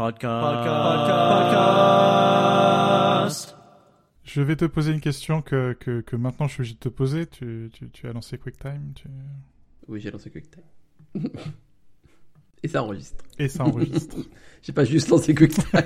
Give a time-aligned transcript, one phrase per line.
[0.00, 0.64] Podcast.
[3.44, 3.56] Podcast.
[4.24, 6.88] Je vais te poser une question que, que, que maintenant je suis obligé de te
[6.88, 7.26] poser.
[7.26, 9.08] Tu, tu, tu as lancé QuickTime tu...
[9.88, 10.62] Oui, j'ai lancé QuickTime.
[12.62, 13.22] Et ça enregistre.
[13.38, 14.16] Et ça enregistre.
[14.62, 15.68] j'ai pas juste lancé QuickTime.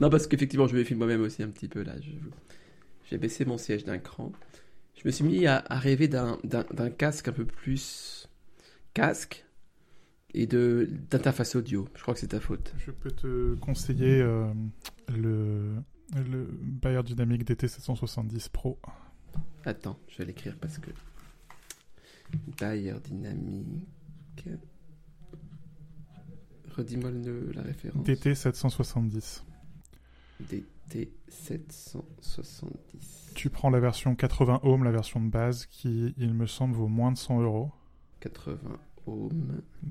[0.00, 1.94] non, parce qu'effectivement, je me filme moi-même aussi un petit peu là.
[3.10, 4.30] J'ai baissé mon siège d'un cran.
[4.94, 6.38] Je me suis mis à, à rêver d'un
[6.96, 8.28] casque un peu plus
[8.94, 9.44] casque
[10.34, 11.88] et de d'interface audio.
[11.94, 12.74] Je crois que c'est ta faute.
[12.78, 14.52] Je peux te conseiller euh,
[15.08, 15.74] le,
[16.14, 18.78] le Bayer Dynamic DT770 Pro.
[19.64, 20.90] Attends, je vais l'écrire parce que
[22.60, 24.48] Bayer Dynamic.
[26.70, 27.10] Redis-moi
[27.54, 28.06] la référence.
[28.06, 29.42] DT770.
[30.42, 33.34] DT770.
[33.34, 36.88] Tu prends la version 80 ohms, la version de base, qui, il me semble, vaut
[36.88, 37.70] moins de 100 euros.
[38.20, 38.56] 80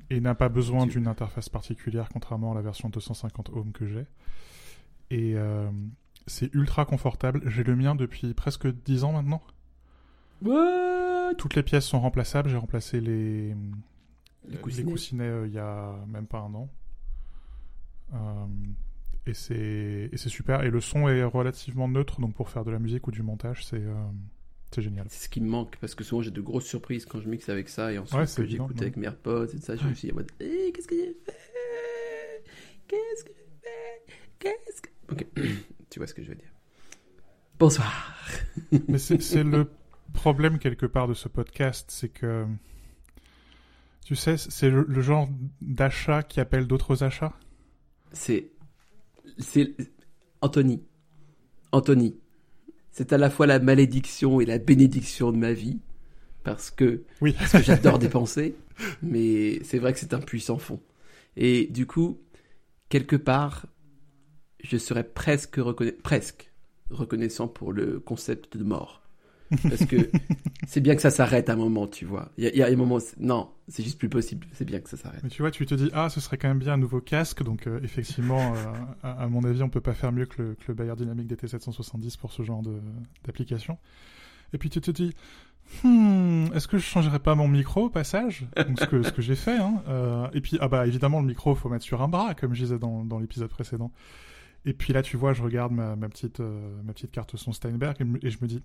[0.10, 4.06] Et n'a pas besoin d'une interface particulière, contrairement à la version 250 ohms que j'ai.
[5.10, 5.70] Et euh,
[6.28, 7.42] c'est ultra confortable.
[7.46, 9.42] J'ai le mien depuis presque 10 ans maintenant.
[10.42, 11.36] What?
[11.38, 12.50] Toutes les pièces sont remplaçables.
[12.50, 13.56] J'ai remplacé les,
[14.48, 16.70] les coussinets, euh, il y a même pas un an.
[18.14, 18.46] Euh,
[19.26, 20.64] et c'est super.
[20.64, 23.66] Et le son est relativement neutre, donc pour faire de la musique ou du montage,
[23.66, 23.84] c'est
[24.74, 25.06] c'est génial.
[25.10, 27.50] C'est ce qui me manque parce que souvent j'ai de grosses surprises quand je mixe
[27.50, 30.14] avec ça et ensuite que j'écoute avec mes AirPods et ça, je me suis dit
[30.14, 32.44] en mode hey, qu'est-ce que j'ai fait?
[32.88, 34.90] Qu'est-ce que j'ai fait Qu'est-ce que.
[35.12, 35.28] Ok,
[35.90, 36.52] tu vois ce que je veux dire.
[37.60, 38.16] Bonsoir.
[38.88, 39.70] Mais c'est le
[40.14, 42.46] problème quelque part de ce podcast, c'est que.
[44.06, 45.30] Tu sais, c'est le, le, genre
[45.62, 47.34] d'achat qui appelle d'autres achats?
[48.14, 48.52] C'est.
[49.38, 49.76] C'est.
[50.42, 50.82] Anthony.
[51.72, 52.21] Anthony
[52.92, 55.80] c'est à la fois la malédiction et la bénédiction de ma vie.
[56.44, 57.34] Parce que, oui.
[57.38, 58.56] parce que j'adore dépenser,
[59.04, 60.80] mais c'est vrai que c'est un puissant fond.
[61.38, 62.20] Et du coup,
[62.90, 63.68] quelque part,
[64.64, 65.60] je serais presque,
[66.02, 66.52] presque
[66.90, 69.01] reconnaissant pour le concept de mort.
[69.64, 70.10] Parce que
[70.68, 72.32] c'est bien que ça s'arrête à un moment, tu vois.
[72.38, 74.48] Il y, a un moment, non, c'est juste plus possible.
[74.54, 75.22] C'est bien que ça s'arrête.
[75.24, 77.44] Mais tu vois, tu te dis, ah, ce serait quand même bien un nouveau casque.
[77.44, 78.74] Donc, euh, effectivement, euh,
[79.04, 82.44] à, mon avis, on peut pas faire mieux que le, Bayer Dynamic DT770 pour ce
[82.44, 82.64] genre
[83.26, 83.78] d'application.
[84.54, 85.14] Et puis, tu te dis,
[85.84, 88.46] hmm, est-ce que je changerais pas mon micro au passage?
[88.58, 89.58] Ce que, j'ai fait.
[89.58, 89.84] Hein.
[89.90, 92.64] Euh, et puis, ah bah, évidemment, le micro, faut mettre sur un bras, comme je
[92.64, 93.92] disais dans, l'épisode précédent.
[94.64, 98.30] Et puis là, tu vois, je regarde ma petite, ma petite carte son Steinberg et
[98.30, 98.62] je me dis,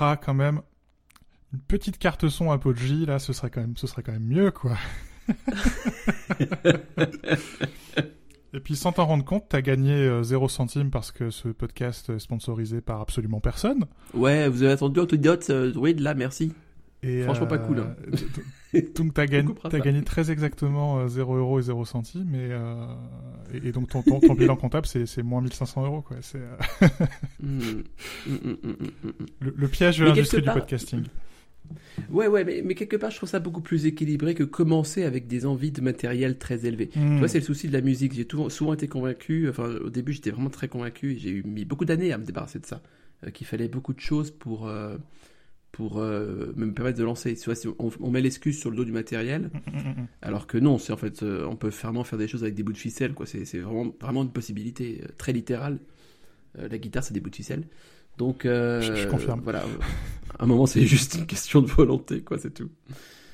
[0.00, 0.60] ah, quand même,
[1.52, 4.50] une petite carte son Apogee, là, ce serait quand même, ce serait quand même mieux,
[4.50, 4.76] quoi.
[8.54, 12.10] Et puis sans t'en rendre compte, t'as gagné 0 euh, centime parce que ce podcast
[12.10, 13.86] est sponsorisé par absolument personne.
[14.14, 16.52] Ouais, vous avez attendu Autodiote, euh, oui, là, merci.
[17.24, 17.80] Franchement, pas cool.
[17.80, 17.94] Hein.
[18.74, 22.34] Euh, donc, t'as gagné, as gagné très exactement 0 euros et 0 centimes.
[22.34, 22.50] Et,
[23.66, 26.02] et, donc, ton, ton, ton bilan comptable, c'est moins 1500 euros.
[26.02, 26.16] Quoi.
[27.40, 27.58] Mm,
[28.26, 28.74] mm, mm,
[29.40, 31.04] le, le, piège de l'industrie du podcasting.
[32.10, 35.26] Ouais, ouais, mais, mais, quelque part, je trouve ça beaucoup plus équilibré que commencer avec
[35.26, 36.88] des envies de matériel très élevées.
[36.88, 38.12] Tu vois, c'est le souci de la musique.
[38.14, 41.84] J'ai souvent été convaincu, enfin, au début, j'étais vraiment très convaincu, et j'ai mis beaucoup
[41.84, 42.82] d'années à me débarrasser de ça,
[43.32, 44.70] qu'il fallait beaucoup de choses pour,
[45.74, 47.34] pour euh, me permettre de lancer.
[47.34, 50.56] Tu vois, on, met l'excuse sur le dos du matériel, mm, mm, mm, alors que
[50.56, 52.78] non, c'est en fait, euh, on peut vraiment faire des choses avec des bouts de
[52.78, 53.26] ficelle, quoi.
[53.26, 55.80] C'est vraiment, vraiment une possibilité euh, très littérale.
[56.56, 57.64] la guitare, c'est des bouts de ficelle.
[58.18, 59.40] Donc, je, confirme.
[59.42, 59.64] Voilà,
[60.38, 62.70] à un moment, c'est juste une question de volonté, quoi, c'est tout.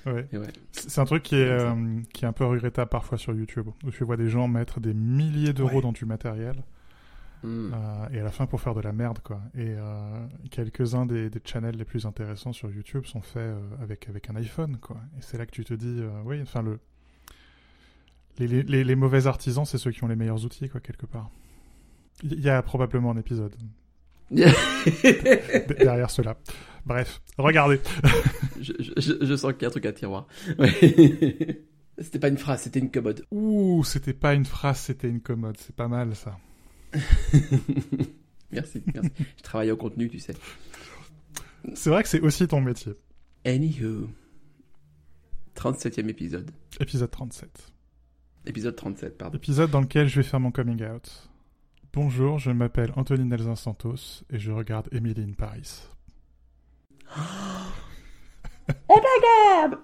[0.07, 0.27] Ouais.
[0.73, 1.59] C'est un truc qui est,
[2.15, 4.95] qui est un peu regrettable parfois sur YouTube, où tu vois des gens mettre des
[4.95, 6.65] milliers d'euros dans du matériel.
[7.43, 7.73] Hmm.
[7.73, 9.41] Euh, et à la fin pour faire de la merde quoi.
[9.55, 14.09] Et euh, quelques-uns des, des, channels les plus intéressants sur YouTube sont faits euh, avec
[14.09, 14.99] avec un iPhone quoi.
[15.19, 16.79] Et c'est là que tu te dis oui enfin le
[18.39, 21.31] les, les, les, mauvais artisans c'est ceux qui ont les meilleurs outils quoi quelque part.
[22.23, 23.55] Il y a probablement un épisode
[24.31, 26.37] derrière cela.
[26.87, 27.81] Bref, regardez.
[28.61, 30.29] je, je, je, sens qu'il y a un truc à tiroir.
[31.99, 33.25] c'était pas une phrase, c'était une commode.
[33.33, 35.57] Ouh, c'était pas une phrase, c'était une commode.
[35.59, 36.39] C'est pas mal ça.
[38.53, 39.11] merci, merci.
[39.37, 40.35] Je travaille au contenu, tu sais.
[41.75, 42.93] C'est vrai que c'est aussi ton métier.
[43.45, 44.09] Anywho.
[45.57, 46.51] 37e épisode.
[46.81, 47.73] Épisode 37.
[48.47, 49.37] Épisode 37, pardon.
[49.37, 51.29] Épisode dans lequel je vais faire mon coming out.
[51.93, 55.83] Bonjour, je m'appelle Anthony Nelson Santos et je regarde Emily in Paris.
[58.89, 59.79] oh my god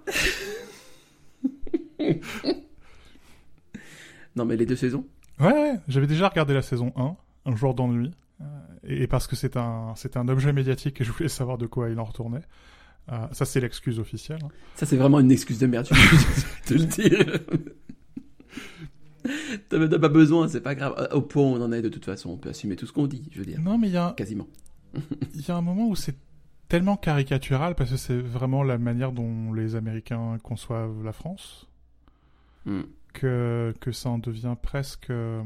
[4.36, 5.04] Non mais les deux saisons?
[5.40, 7.16] Ouais, j'avais déjà regardé la saison 1,
[7.50, 8.10] Un jour d'ennui,
[8.40, 8.44] euh,
[8.84, 11.90] et parce que c'est un, c'est un objet médiatique et je voulais savoir de quoi
[11.90, 12.42] il en retournait.
[13.12, 14.40] Euh, ça, c'est l'excuse officielle.
[14.44, 14.48] Hein.
[14.74, 17.40] Ça, c'est vraiment une excuse de merde, je peux te le dire.
[19.68, 21.08] T'as pas besoin, c'est pas grave.
[21.12, 23.06] Au point où on en est, de toute façon, on peut assumer tout ce qu'on
[23.06, 23.60] dit, je veux dire.
[23.60, 24.14] Non, mais il y a.
[24.16, 24.46] Quasiment.
[25.34, 26.16] Il y a un moment où c'est
[26.68, 31.66] tellement caricatural parce que c'est vraiment la manière dont les Américains conçoivent la France
[32.66, 32.82] Hmm.
[33.16, 35.10] Que, ça en devient presque.
[35.10, 35.42] euh,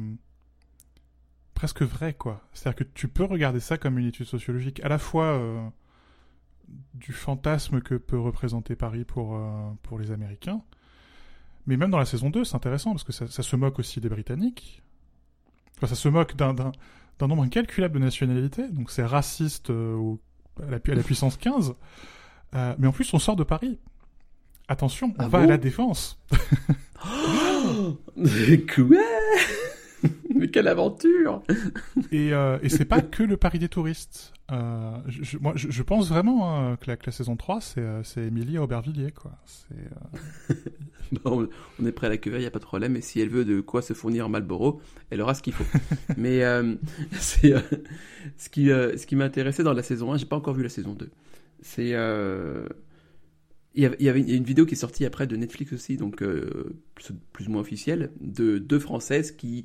[1.54, 2.42] presque vrai, quoi.
[2.52, 5.68] C'est-à-dire que tu peux regarder ça comme une étude sociologique, à la fois euh,
[6.94, 10.62] du fantasme que peut représenter Paris pour, euh, pour les Américains,
[11.66, 14.08] mais même dans la saison 2, c'est intéressant parce que ça, se moque aussi des
[14.08, 14.82] Britanniques.
[15.76, 16.54] Enfin, ça se moque d'un,
[17.20, 21.74] nombre incalculable de nationalités, donc c'est raciste à, la, puissance 15.
[22.54, 23.78] Euh, mais en plus, on sort de Paris.
[24.70, 26.16] Attention, on Ah va à la défense.
[28.72, 28.98] Quoi?
[30.32, 31.42] Mais quelle aventure
[32.12, 34.32] Et, euh, et c'est pas que le Paris des touristes.
[34.52, 37.80] Euh, je, moi, je, je pense vraiment hein, que, la, que la saison 3, c'est,
[37.80, 39.32] euh, c'est Émilie à Aubervilliers, quoi.
[39.44, 39.74] C'est,
[40.52, 40.54] euh,
[41.24, 41.48] Bon,
[41.82, 42.94] on est prêt à l'accueillir, il n'y a pas de problème.
[42.94, 44.80] Et si elle veut de quoi se fournir en Marlboro,
[45.10, 45.66] elle aura ce qu'il faut.
[46.16, 46.42] Mais
[47.10, 47.54] c'est
[48.36, 50.68] ce qui, ce qui m'a intéressé dans la saison 1, j'ai pas encore vu la
[50.68, 51.10] saison 2.
[51.60, 51.92] C'est.
[53.74, 56.74] Il y, avait, une vidéo qui est sortie après de Netflix aussi, donc euh,
[57.32, 59.64] plus, ou moins officielle, de deux Françaises qui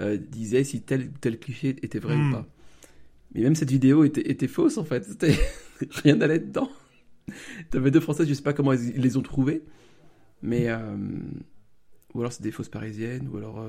[0.00, 2.28] euh, disaient si tel tel cliché était vrai Hmm.
[2.28, 2.48] ou pas.
[3.34, 5.06] Mais même cette vidéo était, était fausse en fait,
[6.02, 6.70] rien n'allait dedans.
[7.70, 9.62] T'avais deux Françaises, je sais pas comment ils, les ont trouvées,
[10.42, 10.96] mais euh,
[12.14, 13.64] ou alors c'est des fausses parisiennes, ou alors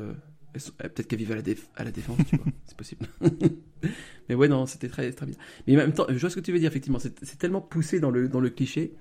[0.78, 3.08] peut-être qu'elles vivent à la, déf- à la défense, tu vois, c'est possible.
[4.30, 5.36] mais ouais, non, c'était très, très bien.
[5.68, 7.62] Mais en même temps, je vois ce que tu veux dire, effectivement, c'est c'est tellement
[7.62, 8.94] poussé dans le, dans le cliché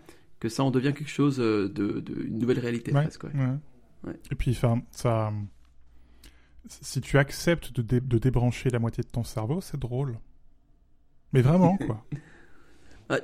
[0.45, 3.25] que ça en devient quelque chose euh, de, de une nouvelle réalité ouais, presque.
[3.25, 3.31] ouais.
[3.35, 3.57] ouais.
[4.07, 4.13] Ouais.
[4.31, 5.33] Et puis, enfin, ça.
[6.67, 10.19] Si tu acceptes de, dé- de débrancher la moitié de ton cerveau, c'est drôle.
[11.33, 12.05] Mais vraiment, quoi.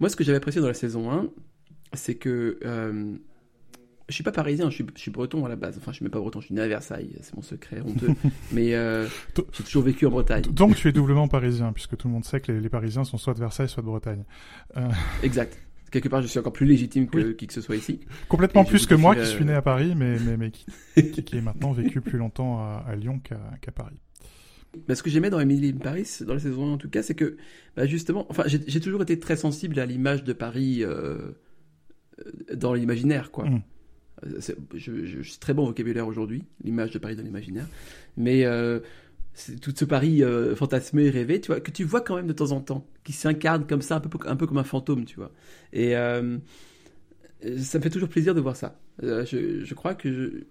[0.00, 1.28] Moi, ce que j'avais apprécié dans la saison 1,
[1.92, 3.16] c'est que euh,
[4.08, 5.76] je suis pas parisien, je suis, je suis breton à la base.
[5.78, 8.10] Enfin, je suis même pas breton, je suis né à Versailles, c'est mon secret honteux.
[8.52, 9.06] Mais euh,
[9.52, 10.42] j'ai toujours vécu en Bretagne.
[10.42, 13.18] Donc, tu es doublement parisien, puisque tout le monde sait que les, les Parisiens sont
[13.18, 14.24] soit de Versailles, soit de Bretagne.
[15.22, 15.58] Exact.
[15.94, 18.00] Quelque part, je suis encore plus légitime que qui que ce soit ici.
[18.28, 20.50] Complètement plus que moi, qui euh, suis né à Paris, mais, mais, mais
[20.96, 24.00] qui, qui, est maintenant vécu plus longtemps à, à Lyon qu'à Paris.
[24.88, 27.04] Mais ce que j'aimais dans Emily in Paris, dans la saison 1 en tout cas,
[27.04, 27.36] c'est que
[27.76, 31.16] bah, justement, enfin, j'ai toujours été très sensible à l'image de Paris euh,
[32.18, 33.48] euh, dans l'imaginaire, quoi.
[33.48, 33.62] Mm.
[34.26, 37.68] Euh, c'est- Je, je, je suis très bon vocabulaire aujourd'hui, l'image de Paris dans l'imaginaire,
[38.16, 38.80] mais euh,
[39.60, 42.52] tout ce Paris euh, fantasmé, rêvé, tu vois, que tu vois quand même de temps
[42.52, 45.32] en temps, qui s'incarne comme ça, un peu, un peu comme un fantôme, tu vois.
[45.72, 46.38] Et euh,
[47.58, 48.80] ça me fait toujours plaisir de voir ça.
[49.02, 50.44] Euh, je, je crois que je-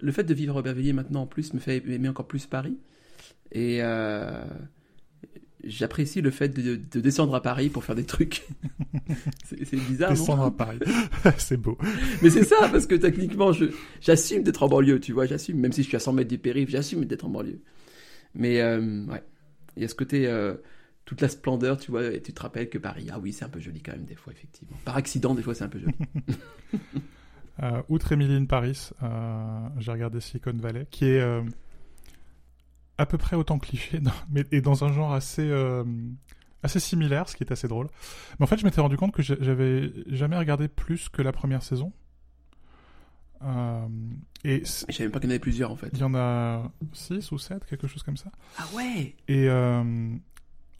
[0.00, 2.78] le fait de vivre à Aubervilliers maintenant en plus me fait aimer encore plus Paris.
[3.52, 3.80] Et
[5.64, 8.46] j'apprécie le fait de, de descendre à Paris pour faire des trucs.
[9.44, 10.78] c'est bizarre, Descendre non à Paris.
[11.38, 11.76] c'est beau.
[12.22, 13.50] Mais c'est ça, parce que techniquement,
[14.00, 16.38] j'assume d'être en banlieue, tu vois, j'assume, même si je suis à 100 mètres du
[16.38, 17.60] périph', j'assume d'être en banlieue.
[18.34, 19.22] Mais euh, ouais,
[19.76, 20.54] il y a ce côté, euh,
[21.04, 23.48] toute la splendeur, tu vois, et tu te rappelles que Paris, ah oui, c'est un
[23.48, 24.76] peu joli quand même, des fois, effectivement.
[24.84, 25.94] Par accident, des fois, c'est un peu joli.
[27.60, 31.42] Euh, outre Emily in Paris, euh, j'ai regardé Silicon Valley, qui est euh,
[32.98, 35.82] à peu près autant cliché, dans- mais et dans un genre assez euh,
[36.62, 37.88] assez similaire, ce qui est assez drôle.
[38.38, 41.32] Mais en fait, je m'étais rendu compte que j'a- j'avais jamais regardé plus que la
[41.32, 41.92] première saison.
[44.44, 45.90] Et Je savais même pas qu'il y en avait plusieurs, en fait.
[45.92, 48.30] il y en a 6 ou 7, quelque chose comme ça.
[48.58, 50.14] Ah ouais Et euh,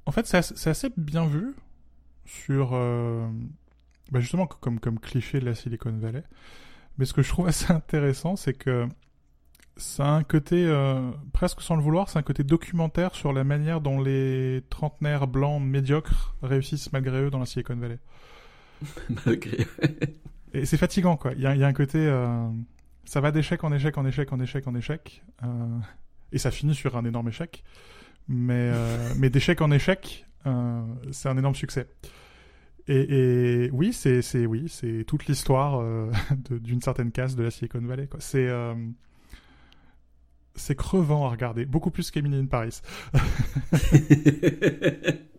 [0.06, 1.54] en fait, c'est assez, bien vu
[2.24, 3.26] sur euh,
[4.12, 6.22] bah justement comme comme cliché de la Silicon Valley.
[6.98, 8.86] Mais ce que je trouve assez intéressant, c'est que
[9.76, 13.44] ça a un côté euh, presque sans le vouloir, c'est un côté documentaire sur la
[13.44, 17.98] manière dont les trentenaires blancs médiocres réussissent malgré eux dans la Silicon Valley.
[19.26, 19.66] Malgré.
[20.54, 21.32] Et c'est fatigant, quoi.
[21.32, 21.98] Il y a, il y a un côté.
[23.08, 25.22] Ça va d'échec en échec en échec en échec en échec.
[25.42, 25.78] euh,
[26.30, 27.64] et ça finit sur un énorme échec.
[28.28, 31.88] Mais, euh, mais d'échec en échec, euh, c'est un énorme succès.
[32.86, 35.82] Et, et oui, c'est c'est- oui, c'est toute l'histoire
[36.50, 38.08] d'une certaine case de la Silicon Valley.
[38.18, 38.48] C'est.
[40.54, 42.80] c'est crevant à regarder, beaucoup plus qu'Emily in Paris.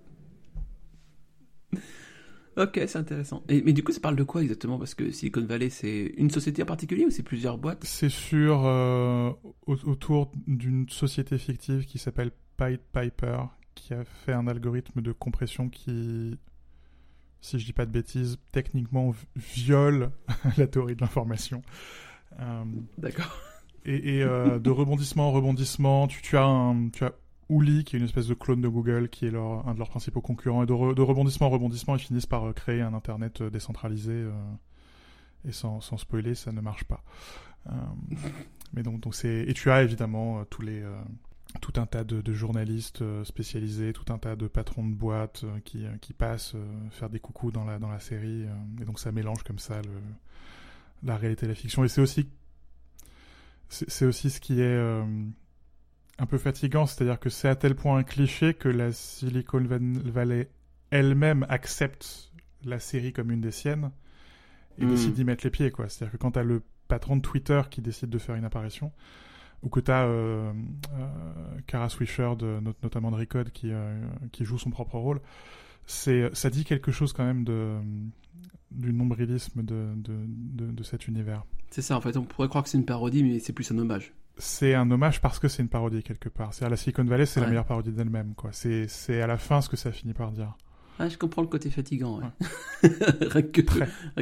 [2.58, 3.44] ok, c'est intéressant.
[3.50, 4.78] Et, mais du coup, ça parle de quoi exactement?
[4.78, 7.84] Parce que Silicon Valley, c'est une société en particulier ou c'est plusieurs boîtes?
[7.84, 9.32] C'est sur euh,
[9.68, 13.38] au- autour d'une société fictive qui s'appelle Pied Piper,
[13.76, 16.38] qui a fait un algorithme de compression qui,
[17.42, 20.12] si je dis pas de bêtises, techniquement viole
[20.58, 21.62] la théorie de l'information.
[22.40, 22.64] Euh,
[22.98, 23.36] D'accord.
[23.86, 27.14] et et, euh, de rebondissement en rebondissement, tu, tu as un, tu as
[27.50, 30.22] Ouli qui est une espèce de clone de Google qui est un de leurs principaux
[30.22, 33.42] concurrents et de, re- de rebondissement en rebondissement ils finissent par euh, créer un internet
[33.42, 34.32] euh, décentralisé euh,
[35.48, 37.04] et sans, spoiler ça ne marche pas.
[38.74, 44.18] Mais donc, c'est et tu as évidemment tout un tas de, journalistes spécialisés, tout un
[44.18, 46.56] tas de patrons de boîtes qui, passent
[46.92, 48.46] faire des coucous dans la, série.
[48.82, 49.82] et donc ça mélange comme ça
[51.04, 51.84] la réalité et la fiction.
[51.84, 52.30] Et c'est aussi,
[53.70, 55.04] c'est aussi ce qui est
[56.20, 60.50] un peu fatigant, c'est-à-dire que c'est à tel point un cliché que la Silicon Valley
[60.92, 62.32] elle-même accepte
[62.66, 63.92] la série comme une des siennes
[64.78, 64.90] et hmm.
[64.90, 65.88] décide d'y mettre les pieds, quoi.
[65.88, 68.92] C'est-à-dire que quand t'as le patron de Twitter qui décide de faire une apparition,
[69.64, 70.52] ou que t'as euh,
[70.94, 75.22] euh, Kara Swisher, de, notamment de Recode, qui, euh, qui joue son propre rôle,
[75.86, 77.78] c'est ça dit quelque chose quand même de
[78.72, 81.44] du nombrilisme de, de, de, de cet univers.
[81.72, 83.78] C'est ça, en fait, on pourrait croire que c'est une parodie, mais c'est plus un
[83.80, 86.54] hommage c'est un hommage parce que c'est une parodie quelque part.
[86.54, 88.52] C'est à la Silicon Valley, c'est la meilleure parodie d'elle-même, quoi.
[88.54, 90.56] C'est, c'est à la fin ce que ça finit par dire.
[90.98, 92.20] Ah, je comprends le côté fatigant.
[92.20, 92.26] Ouais.
[93.22, 93.62] rien, que,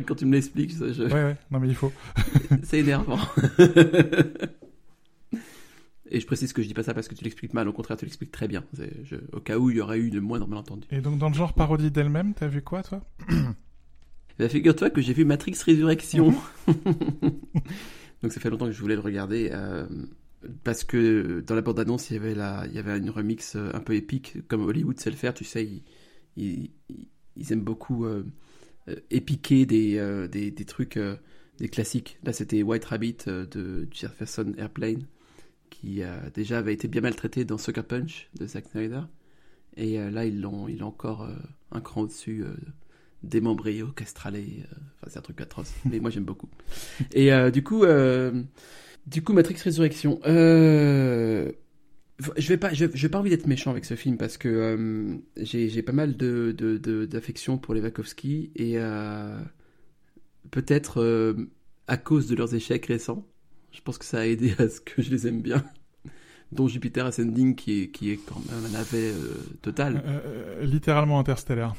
[0.01, 1.03] quand tu me l'expliques, ça, je...
[1.03, 1.91] Ouais, ouais, non mais il faut.
[2.63, 3.17] c'est énervant.
[6.09, 7.97] Et je précise que je dis pas ça parce que tu l'expliques mal, au contraire,
[7.97, 8.63] tu l'expliques très bien.
[9.33, 10.87] Au cas où il y aurait eu le moindre malentendu.
[10.91, 13.01] Et donc, dans le genre parodie d'elle-même, t'as vu quoi, toi?
[14.39, 16.31] Bah, Figure-toi que j'ai vu Matrix Résurrection.
[18.21, 19.49] Donc ça fait longtemps que je voulais le regarder.
[19.51, 19.85] Euh,
[20.63, 23.71] parce que dans la bande-annonce, il, y avait la, il y avait une remix euh,
[23.73, 25.33] un peu épique, comme Hollywood sait le faire.
[25.33, 25.67] Tu sais,
[26.35, 26.71] ils,
[27.35, 28.23] ils, aiment beaucoup euh,
[29.09, 30.99] épiquer des, des, des, trucs,
[31.59, 32.17] des classiques.
[32.23, 35.03] Là, c'était White Rabbit de Jefferson Airplane,
[35.69, 36.01] qui
[36.33, 39.01] déjà avait été bien maltraité dans Sucker Punch de Zack Snyder.
[39.75, 41.27] Et là, ils l'ont, ils encore
[41.71, 42.45] un cran au-dessus
[43.23, 44.39] démembré, castralé.
[44.59, 45.73] Euh, enfin, c'est un truc atroce.
[45.89, 46.49] Mais moi, j'aime beaucoup.
[47.13, 48.43] Et euh, du coup, euh,
[49.05, 50.19] du coup, Matrix Résurrection.
[50.25, 51.51] je
[52.39, 55.93] vais pas, je, vais pas envie d'être méchant avec ce film parce que j'ai pas
[55.93, 58.77] mal de d'affection pour les Wachowski et
[60.51, 61.35] peut-être
[61.87, 63.25] à cause de leurs échecs récents.
[63.71, 65.63] Je pense que ça a aidé à ce que je les aime bien
[66.51, 69.11] dont Jupiter Ascending qui est, qui est quand même un navet
[69.61, 70.01] total.
[70.63, 71.75] littéralement interstellaire.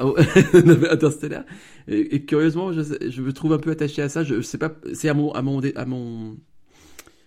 [0.00, 0.16] Oh,
[0.90, 1.44] Interstellar.
[1.86, 4.24] Et, et, curieusement, je, je, me trouve un peu attaché à ça.
[4.24, 6.36] Je, sais pas, c'est à mon, à mon, à mon,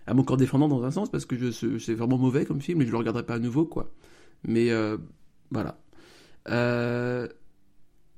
[0.05, 2.81] à mon corps défendant dans un sens parce que je, c'est vraiment mauvais comme film
[2.81, 3.91] et je le regarderai pas à nouveau, quoi.
[4.43, 4.97] Mais euh,
[5.51, 5.79] voilà.
[6.50, 7.27] Euh,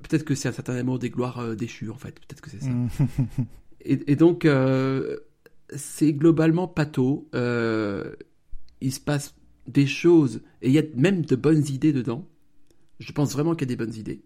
[0.03, 2.19] peut-être que c'est un certain amour des gloires euh, déchues, en fait.
[2.19, 2.69] Peut-être que c'est ça.
[3.81, 5.17] et, et, donc, euh,
[5.75, 7.29] c'est globalement pato.
[8.81, 9.35] Il se passe
[9.67, 12.27] des choses et il y a même de bonnes idées dedans.
[12.99, 14.21] Je pense vraiment qu'il y a des bonnes idées.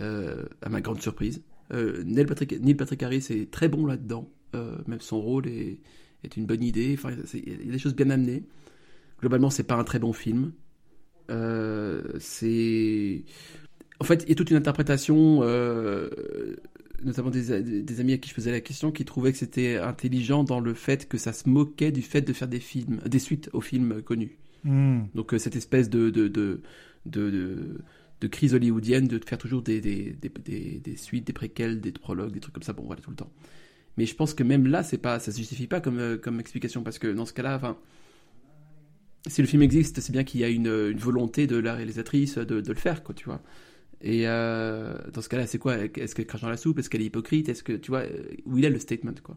[0.00, 1.42] Euh, à ma grande surprise.
[1.72, 5.80] Euh, Neil, Patrick, Neil Patrick Harris est très bon là-dedans, euh, même son rôle est,
[6.24, 8.44] est, une bonne idée, enfin, il y a des choses bien amenées.
[9.20, 10.52] Globalement, c'est pas un très bon film.
[11.28, 13.24] c'est.
[14.00, 15.42] En fait, il y a toute une interprétation,
[17.04, 20.42] notamment des, des, amis à qui je faisais la question, qui trouvaient que c'était intelligent
[20.42, 23.50] dans le fait que ça se moquait du fait de faire des films, des suites
[23.52, 24.38] aux films connus.
[24.64, 25.02] Hmm.
[25.14, 26.62] Donc cette espèce de, de, de,
[27.06, 27.78] de
[28.22, 32.32] de crise hollywoodienne de faire toujours des, des, des, des, suites, des préquels, des prologues,
[32.32, 33.30] des trucs comme ça, bon voilà, tout le temps.
[33.96, 36.38] Mais je pense que même là, c'est pas, ça se justifie pas comme, euh, comme
[36.38, 37.76] explication, parce que dans ce cas-là, enfin,
[39.26, 42.38] si le film existe, c'est bien qu'il y a une, une, volonté de la réalisatrice
[42.38, 43.42] de, de, le faire, quoi, tu vois.
[44.00, 45.76] Et euh, dans ce cas-là, c'est quoi?
[45.78, 46.78] Est-ce qu'elle crache dans la soupe?
[46.78, 47.48] Est-ce qu'elle est hypocrite?
[47.48, 49.36] Est-ce que, tu vois, euh, où il est le statement, quoi?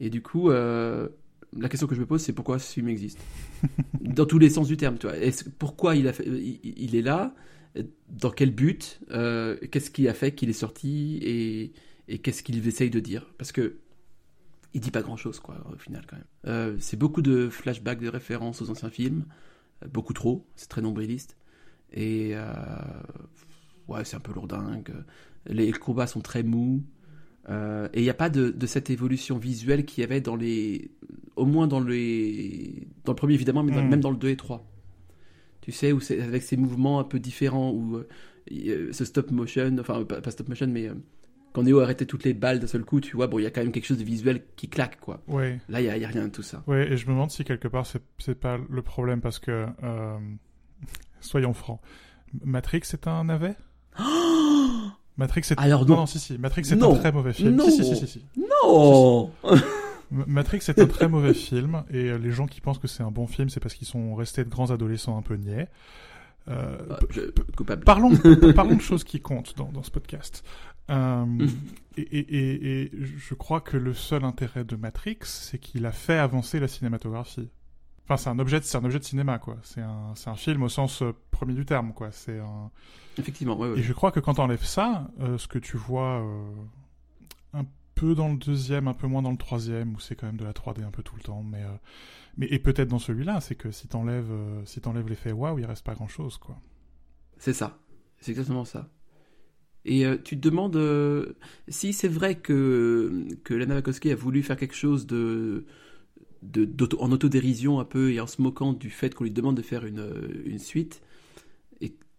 [0.00, 3.18] Et du coup, la question que je me pose, c'est pourquoi ce film existe?
[4.00, 5.16] Dans tous les sens du terme, tu vois.
[5.58, 7.34] Pourquoi il, a fait, il est là?
[8.08, 11.72] Dans quel but, euh, qu'est-ce qui a fait qu'il est sorti et,
[12.08, 13.26] et qu'est-ce qu'il essaye de dire.
[13.38, 13.78] Parce que
[14.74, 16.24] il dit pas grand-chose, quoi, au final, quand même.
[16.46, 19.26] Euh, c'est beaucoup de flashbacks, de références aux anciens films,
[19.82, 21.36] euh, beaucoup trop, c'est très nombriliste.
[21.94, 22.34] Et
[23.86, 24.94] ouais, c'est un peu lourdingue.
[25.44, 26.82] Les combats sont très mous.
[27.50, 27.52] et
[27.96, 30.90] il n'y a pas de, de, cette évolution visuelle qu'il y avait dans les.
[31.36, 33.88] Au moins dans, les, dans le premier, évidemment, mais hmm.
[33.90, 34.71] même dans le 2 et 3
[35.62, 40.04] tu sais, où avec ces mouvements un peu différents, où euh, ce stop motion, enfin
[40.04, 40.94] pas, stop motion, mais euh,
[41.52, 43.50] quand Neo arrêtait toutes les balles d'un seul coup, tu vois, bon, il y a
[43.50, 45.22] quand même quelque chose de visuel qui claque, quoi.
[45.28, 45.60] Ouais.
[45.68, 46.62] Là, il n'y a, rien de tout ça.
[46.66, 50.18] Ouais, et je me demande si quelque part, c'est pas le problème, parce que, euh,
[51.20, 51.80] soyons francs,
[52.44, 53.56] Matrix est un navet?
[55.16, 55.58] Matrix est...
[55.58, 55.96] Alors non.
[55.96, 57.54] non, si, si, Matrix est un très mauvais film.
[57.54, 57.70] Non.
[57.70, 59.30] Si, si, si, si, Non
[60.12, 63.10] Matrix est un très mauvais film et euh, les gens qui pensent que c'est un
[63.10, 65.68] bon film, c'est parce qu'ils sont restés de grands adolescents un peu niais.
[66.48, 66.76] Euh,
[67.66, 68.10] bah, parlons,
[68.54, 70.44] parlons de choses qui comptent dans, dans ce podcast.
[70.90, 71.24] Euh,
[71.96, 76.18] et, et, et, je crois que le seul intérêt de Matrix, c'est qu'il a fait
[76.18, 77.50] avancer la cinématographie.
[78.04, 79.56] Enfin, c'est un objet, c'est un objet de cinéma, quoi.
[79.62, 82.10] C'est un, c'est un film au sens euh, premier du terme, quoi.
[82.10, 82.70] C'est un.
[83.16, 83.78] Effectivement, ouais, ouais.
[83.78, 86.24] Et je crois que quand on enlève ça, euh, ce que tu vois
[87.54, 87.64] un
[87.94, 90.44] peu dans le deuxième, un peu moins dans le troisième, où c'est quand même de
[90.44, 91.42] la 3D un peu tout le temps.
[91.42, 91.62] Mais,
[92.36, 94.32] mais et peut-être dans celui-là, c'est que si t'enlèves
[94.64, 96.58] si t'enlèves l'effet waouh, il reste pas grand-chose, quoi.
[97.38, 97.78] C'est ça.
[98.18, 98.88] C'est exactement ça.
[99.84, 100.78] Et tu te demandes
[101.68, 105.66] si c'est vrai que, que Lana Wachowski a voulu faire quelque chose de,
[106.42, 109.62] de, en autodérision un peu et en se moquant du fait qu'on lui demande de
[109.62, 111.02] faire une suite.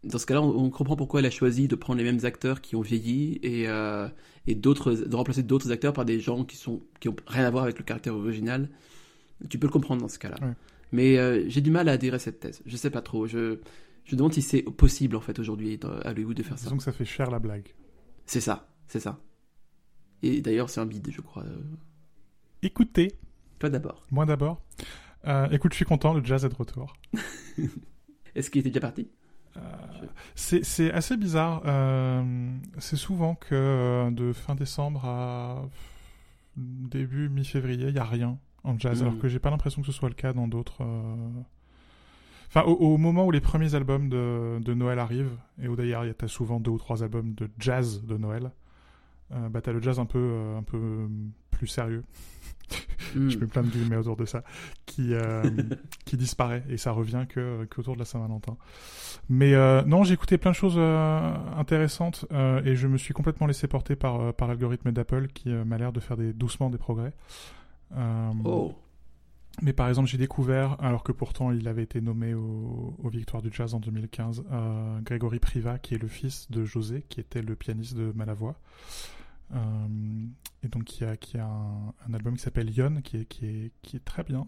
[0.03, 2.75] Dans ce cas-là, on, comprend pourquoi elle a choisi de prendre les mêmes acteurs qui
[2.75, 3.67] ont vieilli et,
[4.47, 7.49] et d'autres, de remplacer d'autres acteurs par des gens qui sont qui ont rien à
[7.49, 8.69] voir avec le caractère original.
[9.49, 10.35] Tu peux le comprendre dans ce cas-là.
[10.91, 12.61] Mais j'ai du mal à adhérer à cette thèse.
[12.65, 13.27] Je sais pas trop.
[13.27, 13.59] Je
[14.03, 16.65] je demande si c'est possible en fait aujourd'hui à Hollywood de faire ça.
[16.65, 17.73] Disons que ça fait cher la blague.
[18.25, 19.19] C'est ça, c'est ça.
[20.21, 21.45] Et d'ailleurs, c'est un bide, je crois.
[22.61, 23.13] Écoutez.
[23.59, 24.05] Toi d'abord.
[24.11, 24.61] Moi d'abord.
[25.25, 26.97] Euh, écoute, je suis content, le jazz est de retour.
[28.35, 29.09] Est-ce qu'il était déjà parti?
[29.57, 29.61] Euh,
[30.35, 31.61] C'est assez bizarre.
[31.65, 35.61] Euh, c'est souvent que de fin décembre à
[36.55, 39.07] début mi-février, il n'y a rien en jazz, hmm.
[39.07, 40.83] alors que j'ai pas l'impression que ce soit le cas dans d'autres
[42.55, 46.09] Enfin, au, moment où les premiers albums de, de Noël arrivent, et où d'ailleurs il
[46.09, 48.51] y a souvent deux ou trois albums de jazz de Noël,
[49.31, 51.07] euh, bah t'as le jazz un peu, euh, un peu
[51.49, 52.03] plus sérieux.
[53.15, 53.29] Hmm.
[53.29, 54.43] Je mets plein de guillemets autour de ça,
[54.87, 55.43] qui, euh,
[56.05, 58.57] qui disparaît et ça revient que qu'autour de la Saint-Valentin.
[59.29, 60.79] Mais euh, non, j'ai écouté plein de choses
[61.55, 62.25] intéressantes
[62.65, 65.99] et je me suis complètement laissé porter par par l'algorithme d'Apple qui m'a l'air de
[65.99, 67.13] faire des doucement des progrès.
[68.45, 68.73] oh.
[69.61, 73.49] Mais par exemple, j'ai découvert, alors que pourtant il avait été nommé aux Victoires du
[73.51, 77.55] Jazz en 2015, euh, Grégory Priva, qui est le fils de José, qui était le
[77.55, 78.55] pianiste de Malavoie.
[79.53, 80.25] Euh,
[80.63, 83.97] et donc a, qui a un, album qui s'appelle Yon, qui est, qui, est, qui
[83.97, 84.47] est très bien.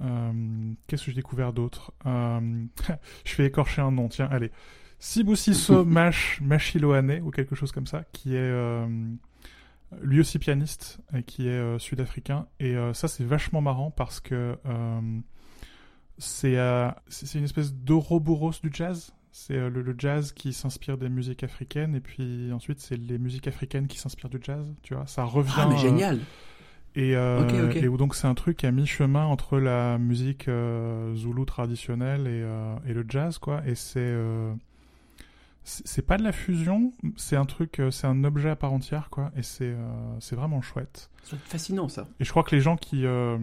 [0.00, 1.92] Euh, Qu'est-ce que j'ai découvert d'autre?
[2.06, 2.64] Euh,
[3.24, 4.50] Je vais écorcher un nom, tiens, allez.
[4.98, 8.50] Sibusiso Mash Machiloane, ou quelque chose comme ça, qui est
[10.00, 14.20] lui aussi pianiste et qui est euh, sud-africain et euh, ça c'est vachement marrant parce
[14.20, 15.20] que euh,
[16.18, 16.56] c'est
[17.08, 22.00] c'est une espèce d'ouroboros du jazz c'est le, jazz qui s'inspire des musiques africaines et
[22.00, 25.06] puis ensuite c'est les musiques africaines qui s'inspirent du jazz tu vois.
[25.06, 26.20] Ça revient ah mais génial.
[26.96, 30.48] et, et donc c'est un truc à mi-chemin entre la musique
[31.14, 33.62] zoulou traditionnelle et, et, le jazz quoi.
[33.66, 34.14] Et c'est
[35.64, 39.08] c'est pas de la fusion, c'est un truc, euh, c'est un objet à part entière,
[39.10, 39.76] quoi, et c'est euh,
[40.18, 41.10] c'est vraiment chouette.
[41.22, 42.08] C'est fascinant, ça.
[42.18, 43.38] Et je crois que les gens qui euh,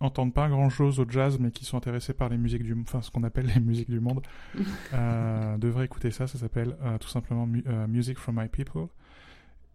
[0.00, 3.02] entendent pas grand chose au jazz, mais qui sont intéressés par les musiques du, enfin,
[3.02, 4.22] ce qu'on appelle les musiques du monde,
[5.58, 6.26] devraient écouter ça.
[6.26, 7.46] Ça s'appelle tout simplement
[7.88, 8.88] Music from My People.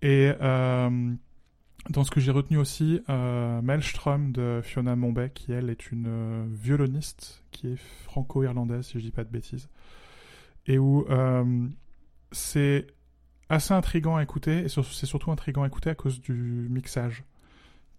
[0.02, 6.48] Et dans ce que j'ai retenu aussi, Maelstrom de Fiona Mombay, qui elle est une
[6.54, 9.68] violoniste qui est franco-irlandaise, si je dis pas de bêtises
[10.68, 11.68] et où euh,
[12.32, 12.88] c'est
[13.50, 16.34] assez intrigant à écouter, et c'est surtout intrigant à écouter à cause du
[16.70, 17.24] mixage,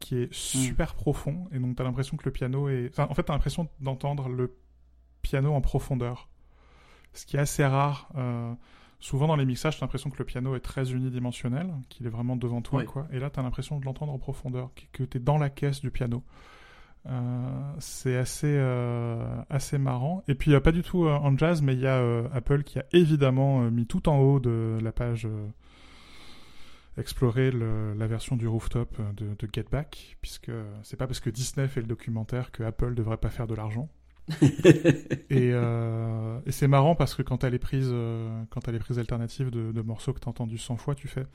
[0.05, 0.33] qui est hmm.
[0.33, 2.89] super profond, et donc t'as l'impression que le piano est...
[2.91, 4.57] Enfin, en fait, t'as l'impression d'entendre le
[5.23, 6.29] piano en profondeur,
[7.13, 8.09] ce qui est assez rare.
[8.17, 8.55] Euh...
[9.01, 12.37] Souvent dans les mixages, t'as l'impression que le piano est très unidimensionnel, qu'il est vraiment
[12.37, 13.07] devant toi, quoi.
[13.13, 16.23] Et là, t'as l'impression de l'entendre en profondeur, que t'es dans la caisse du piano.
[17.07, 20.23] Euh, c'est assez euh, assez marrant.
[20.27, 22.85] Et puis pas du tout euh, en jazz, mais il y a Apple qui a
[22.93, 25.29] évidemment mis tout en haut de la page
[26.97, 30.51] explorer la version du rooftop de, Get Back, puisque
[30.83, 33.89] c'est pas parce que Disney fait le documentaire que Apple devrait pas faire de l'argent.
[35.31, 37.95] et, et c'est marrant parce que quand t'as les prises,
[38.51, 41.27] quand t'as les prises alternatives de, de morceaux que t'as entendus 100 fois, tu fais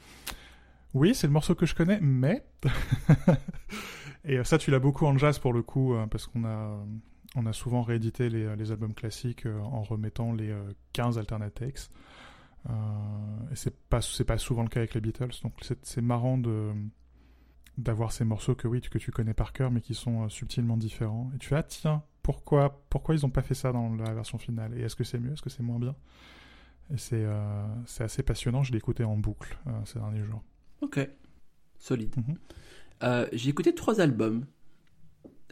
[0.94, 2.44] oui, c'est le morceau que je connais, mais
[4.26, 6.78] Et euh, ça, tu l'as beaucoup en jazz pour le coup, euh, parce qu'on a,
[7.36, 10.54] on a souvent réédité les, les albums classiques euh, en remettant les
[10.94, 11.64] 15 alternate
[12.66, 13.52] takes.
[13.52, 16.72] et c'est pas, c'est pas souvent le cas avec les Beatles, donc c'est marrant de
[17.78, 21.32] d'avoir ces morceaux que oui que tu connais par cœur mais qui sont subtilement différents
[21.34, 24.38] et tu fais ah tiens pourquoi pourquoi ils ont pas fait ça dans la version
[24.38, 24.78] finale?
[24.78, 25.32] Et est-ce que c'est mieux?
[25.32, 25.96] Est-ce que c'est moins bien?
[26.94, 27.26] Et c'est
[27.86, 30.44] c'est assez passionnant je l'ai écouté en boucle ces derniers jours
[30.82, 31.10] ok
[31.78, 32.38] solide mhm.
[33.04, 34.46] Euh, j'ai écouté trois albums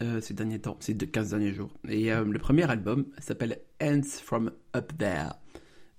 [0.02, 1.74] euh, ces derniers temps, ces 15 derniers jours.
[1.88, 5.30] Et euh, le premier album s'appelle Ants from Up There.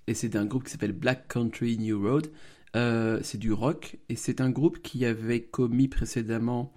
[0.09, 2.31] Et c'est d'un groupe qui s'appelle Black Country New Road.
[2.73, 3.97] c'est du rock.
[4.09, 6.73] Et c'est un groupe qui avait commis précédemment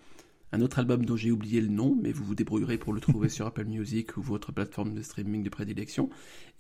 [0.53, 3.31] un autre album dont j'ai oublié le nom, mais vous vous débrouillerez pour le trouver
[3.31, 6.11] sur Apple Music ou votre plateforme de streaming de prédilection.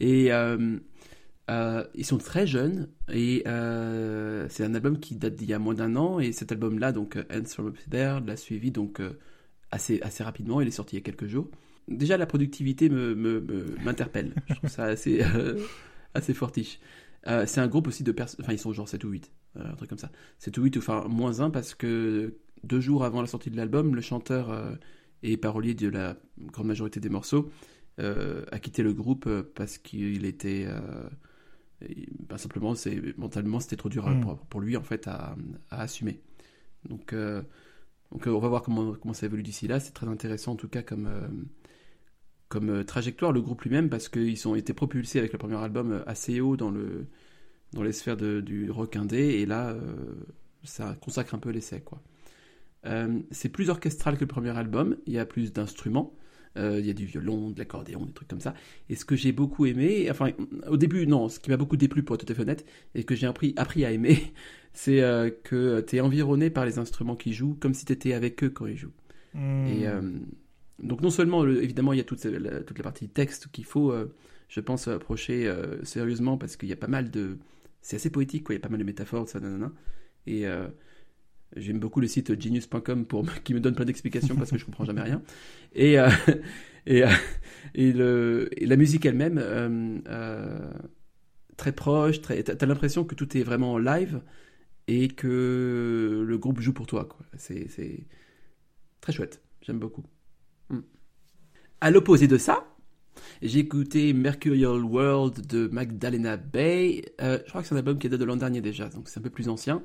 [0.00, 5.52] Et euh, ils sont très jeunes et euh, c'est un album qui date d'il y
[5.52, 8.70] a moins d'un an et cet album-là, donc euh, Ends from Up There, l'a suivi
[8.70, 9.02] donc
[9.70, 10.62] assez, assez rapidement.
[10.62, 11.48] Il est sorti il y a quelques jours.
[11.88, 13.14] Déjà, la productivité me,
[13.84, 14.28] m'interpelle.
[14.28, 15.20] Me, Je trouve ça assez,
[16.14, 16.80] assez fortiche.
[17.24, 19.32] c'est un groupe aussi de personnes, enfin ils sont genre 7 ou 8.
[19.56, 20.10] un truc comme ça.
[20.38, 23.94] C'est tout 8, enfin moins 1 parce que deux jours avant la sortie de l'album,
[23.94, 24.76] le chanteur
[25.22, 27.50] et parolier de la grande majorité des morceaux
[27.98, 30.66] a quitté le groupe parce qu'il était
[32.28, 34.36] bah, simplement, c'est mentalement, c'était trop dur mm.
[34.48, 35.36] pour, lui en fait à,
[35.70, 36.20] assumer.
[36.88, 37.14] Donc,
[38.12, 39.80] donc on va voir comment, comment ça évolue d'ici là.
[39.80, 41.08] C'est très intéressant en tout cas comme,
[42.52, 45.92] comme euh, trajectoire le groupe lui-même parce qu'ils ont été propulsés avec le premier album
[45.92, 47.06] euh, assez haut dans, le,
[47.72, 49.80] dans les sphères du rock indé et là euh,
[50.62, 52.02] ça consacre un peu l'essai quoi.
[53.30, 56.14] c'est plus orchestral que le premier album, il y a plus d'instruments,
[56.56, 58.54] il y a du violon, de l'accordéon, des trucs comme ça.
[58.90, 60.30] Et ce que j'ai beaucoup aimé, enfin
[60.68, 63.02] au début non, ce qui m'a beaucoup déplu pour être tout à fait honnête, et
[63.02, 64.32] que j'ai appris, appris à aimer,
[64.72, 65.00] c'est
[65.42, 68.50] que tu es environné par les instruments qui jouent comme si tu étais avec eux
[68.50, 68.94] quand ils jouent.
[69.34, 69.66] Hmm.
[69.66, 69.88] Et
[70.78, 73.92] donc non seulement, évidemment, il y a toute la, toute la partie texte qu'il faut,
[73.92, 74.14] euh,
[74.48, 77.38] je pense, approcher euh, sérieusement parce qu'il y a pas mal de...
[77.82, 78.54] C'est assez poétique, quoi.
[78.54, 79.72] il y a pas mal de métaphores, ça, nanana.
[80.26, 80.68] Et euh,
[81.56, 84.84] j'aime beaucoup le site genius.com pour qui me donne plein d'explications parce que je comprends
[84.84, 85.22] jamais rien.
[85.74, 85.96] Et,
[86.86, 87.02] et,
[87.92, 90.02] la musique elle-même,
[91.56, 94.22] très proche, très, t'as, l'impression que tout est vraiment live
[94.86, 97.04] et que le groupe joue pour toi.
[97.04, 97.26] Quoi.
[97.36, 98.06] C'est
[99.00, 100.04] très chouette, j'aime beaucoup.
[101.82, 102.64] À l'opposé de ça,
[103.42, 107.02] j'ai écouté Mercurial World de Magdalena Bay.
[107.20, 109.18] Euh, je crois que c'est un album qui date de l'an dernier déjà, donc c'est
[109.18, 109.82] un peu plus ancien.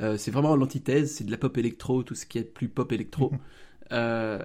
[0.00, 2.90] Euh, c'est vraiment l'antithèse, c'est de la pop électro, tout ce qui est plus pop
[2.90, 3.30] électro.
[3.90, 4.38] Euh,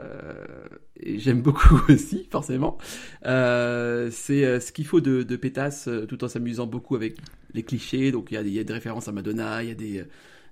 [1.03, 2.77] j'aime beaucoup aussi, forcément.
[3.23, 7.17] c'est ce qu'il faut de, de pétasse, tout en s'amusant beaucoup avec
[7.53, 8.13] les clichés.
[8.13, 10.06] Donc il y, y, a des références à Madonna, il y a des,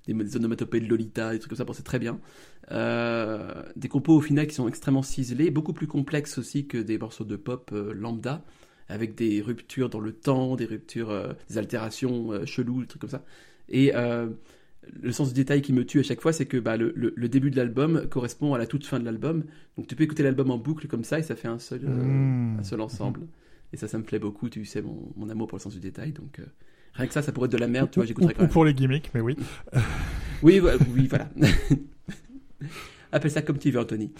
[0.07, 2.19] des onomatopées de Lolita, des trucs comme ça, bon, c'est très bien.
[2.71, 6.97] Euh, des compos au final qui sont extrêmement ciselés, beaucoup plus complexes aussi que des
[6.97, 8.43] morceaux de pop euh, lambda,
[8.87, 13.09] avec des ruptures dans le temps, des ruptures, euh, des altérations cheloues, des trucs comme
[13.09, 13.25] ça.
[13.69, 13.93] Et
[14.93, 17.29] le sens du détail qui me tue à chaque fois, c'est que bah, le, le,
[17.29, 19.45] début de l'album correspond à la toute fin de l'album.
[19.77, 22.59] Donc tu peux écouter l'album en boucle comme ça et ça fait un seul, mmh.
[22.59, 23.21] un seul ensemble.
[23.71, 24.49] Et ça, ça me plaît beaucoup.
[24.49, 26.11] Tu sais mon, mon amour pour le sens du détail.
[26.11, 26.41] Donc
[26.93, 28.49] Rien que ça, ça pourrait être de la merde, tu vois, j'écouterais quand même.
[28.49, 29.37] Ou pour les gimmicks, mais oui.
[30.43, 31.29] oui, oui, voilà.
[33.11, 34.11] Appelle ça comme tu veux, Anthony.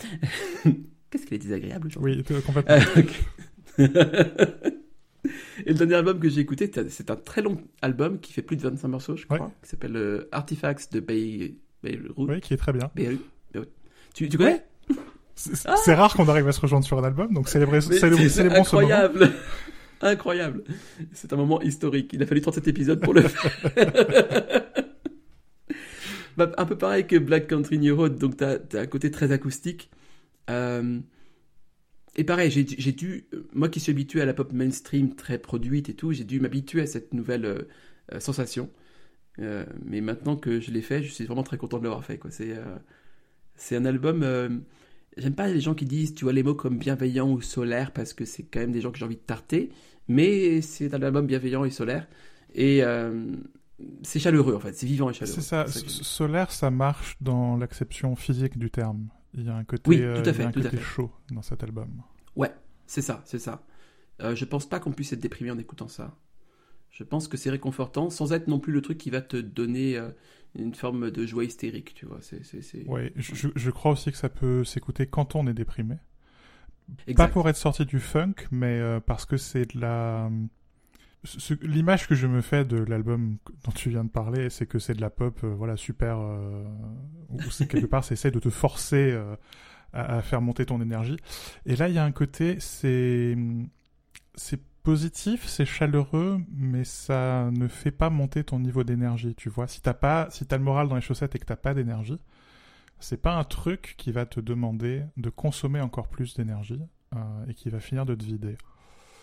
[1.10, 2.76] Qu'est-ce qu'il est désagréable aujourd'hui Oui, complètement.
[3.80, 3.88] Euh,
[5.66, 8.56] Et le dernier album que j'ai écouté, c'est un très long album qui fait plus
[8.56, 11.56] de 25 morceaux, je crois, qui s'appelle euh, Artifacts de Bay...
[11.84, 12.12] Beirut.
[12.18, 12.92] Oui, qui est très bien.
[14.14, 14.64] Tu, tu connais?
[15.36, 18.88] C'est rare qu'on arrive à se rejoindre sur un album, donc célébrez, célébrons ce moment.
[18.88, 19.32] Incroyable
[20.02, 20.64] Incroyable.
[21.14, 22.12] C'est un moment historique.
[22.14, 24.72] Il a fallu 37 épisodes pour le faire.
[26.38, 29.32] Bah, un peu pareil que Black Country New Road, donc tu as, un côté très
[29.32, 29.90] acoustique.
[30.50, 31.00] Euh,
[32.16, 35.94] et pareil, j'ai dû, moi qui suis habitué à la pop mainstream très produite et
[35.94, 38.70] tout, j'ai dû m'habituer à cette nouvelle euh, sensation.
[39.40, 42.20] Euh, mais maintenant que je l'ai fait, je suis vraiment très content de l'avoir fait.
[43.56, 44.64] C'est un album.
[45.18, 48.14] J'aime pas les gens qui disent, tu vois, les mots comme bienveillant ou solaire parce
[48.14, 49.72] que c'est quand même des gens que j'ai envie de tarter
[50.12, 52.08] mais c'est un album bienveillant et solaire.
[52.54, 53.26] Et euh,
[54.04, 55.42] c'est chaleureux en fait, c'est vivant et chaleureux.
[55.42, 59.10] C'est ça, solaire, ça marche dans l'acception physique du terme.
[59.34, 60.84] Il y a un côté, oui, tout à fait, un tout côté à fait.
[60.84, 62.02] chaud dans cet album.
[62.36, 62.52] Ouais,
[62.86, 63.64] c'est ça, c'est ça.
[64.22, 66.16] Euh, je pense pas qu'on puisse être déprimé en écoutant ça.
[66.90, 69.98] Je pense que c'est réconfortant, sans être non plus le truc qui va te donner
[69.98, 70.10] euh,
[70.56, 72.20] une forme de joie hystérique, tu vois.
[72.22, 72.42] C'est,
[73.16, 75.96] je, je, crois aussi que ça peut s'écouter quand on est déprimé.
[77.16, 80.30] Pas pour être sorti du funk, mais euh, parce que c'est de la.
[81.62, 84.96] L'image que je me fais de l'album dont tu viens de parler, c'est que c'est
[84.96, 86.18] de la pop, euh, voilà, super.
[86.20, 86.64] Euh,
[87.30, 89.20] ou c'est quelque part, c'est essaie de te forcer
[89.94, 91.18] à, à, faire monter ton énergie.
[91.66, 93.38] Et là, il y a un côté, c'est.
[94.36, 99.68] C'est positif, c'est chaleureux, mais ça ne fait pas monter ton niveau d'énergie, tu vois.
[99.68, 102.20] Si t'as pas, si t'as le moral dans les chaussettes et que t'as pas d'énergie,
[103.00, 106.82] c'est pas un truc qui va te demander de consommer encore plus d'énergie
[107.16, 108.58] euh, et qui va finir de te vider.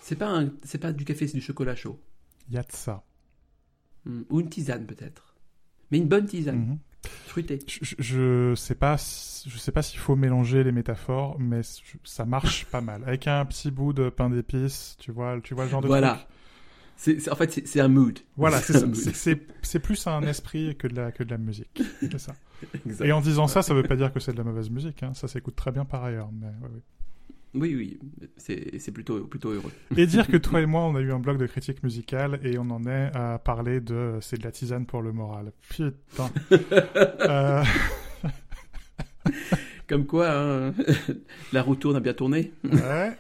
[0.09, 2.01] C'est pas c'est pas du café, c'est du chocolat chaud.
[2.49, 3.05] Il y a de ça.
[4.07, 5.37] Hmm, ou une tisane peut-être.
[5.91, 6.79] Mais une bonne tisane.
[7.27, 7.59] Fruitée.
[7.67, 11.61] Je, je, sais pas, je sais pas s'il faut mélanger les métaphores, mais
[12.05, 13.03] ça marche pas mal.
[13.07, 16.27] Avec un petit bout de pain d'épices, tu vois, tu vois le genre de voilà.
[16.97, 18.19] C'est, en fait, c'est, un mood.
[18.39, 18.61] Voilà,
[19.63, 21.83] c'est, plus un esprit que de la, que de la musique.
[22.01, 22.35] C'est ça.
[23.05, 25.03] Et en disant ça, ça veut pas dire que c'est de la mauvaise musique.
[25.03, 25.13] Hein.
[25.13, 26.31] Ça s'écoute très bien par ailleurs.
[26.33, 26.49] Mais,
[27.55, 27.99] Oui, oui,
[28.37, 29.73] c'est plutôt, plutôt heureux.
[29.97, 32.59] Et dire que toi et moi, on a eu un blog de critique musicale et
[32.59, 35.53] on en est à parler de c'est de la tisane pour le moral.
[35.69, 36.31] Putain.
[37.21, 37.65] euh...
[39.87, 40.75] Comme quoi, hein,
[41.53, 42.53] la roue tourne a bien tourné.
[42.65, 43.17] Ouais.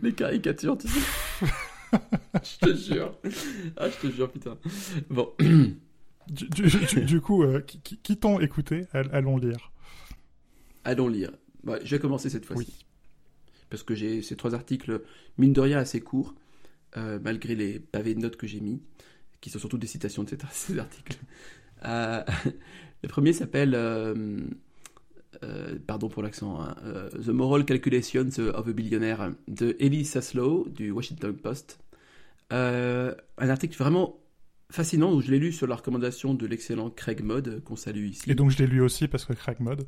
[0.00, 1.00] Les caricatures, tu sais.
[2.34, 3.18] je te jure.
[3.76, 4.56] Ah, je te jure, putain.
[5.10, 5.32] Bon.
[6.28, 8.86] Du, coup, euh, qui, qui, t'ont écouté?
[8.92, 9.72] Allons lire.
[10.84, 11.30] Allons lire.
[11.64, 12.86] je vais commencer cette fois-ci.
[13.70, 15.02] Parce que j'ai ces trois articles,
[15.38, 16.34] mine de rien, assez courts,
[16.96, 18.82] euh, malgré les pavés de notes que j'ai mis,
[19.40, 21.18] qui sont surtout des citations de ces, articles.
[21.84, 22.22] Euh,
[23.02, 23.72] le premier s'appelle,
[25.86, 26.76] pardon pour l'accent, hein,
[27.14, 31.80] The Moral Calculations of a Billionaire de Ellie Saslow du Washington Post.
[32.50, 34.21] un article vraiment
[34.72, 38.30] fascinant, je l'ai lu sur la recommandation de l'excellent Craig Mode, qu'on salue ici.
[38.30, 39.86] Et donc je l'ai lu aussi parce que Craig Mode.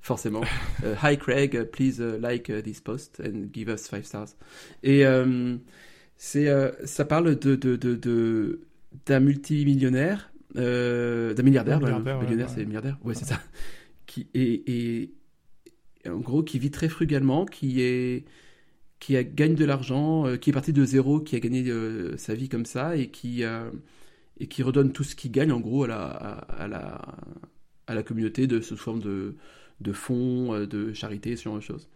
[0.00, 0.42] Forcément.
[0.84, 4.34] Euh, hi Craig, please uh, like this post and give us five stars.
[4.82, 5.56] Et euh,
[6.16, 8.60] c'est, euh, ça parle de, de, de,
[9.06, 13.40] d'un multimillionnaire, d'un milliardaire, millionnaire c'est milliardaire, ouais, c'est ça,
[14.06, 15.14] qui est, et,
[16.06, 18.24] en gros qui vit très frugalement, qui est
[19.02, 21.64] qui gagne de l'argent, qui est parti de zéro, qui a gagné
[22.16, 23.42] sa vie comme ça et qui
[24.38, 27.00] et qui redonne tout ce qu'il gagne en gros à la, à, la,
[27.86, 29.36] à la communauté de sous forme de,
[29.80, 31.88] de fonds, euh, de charité, ce genre de choses.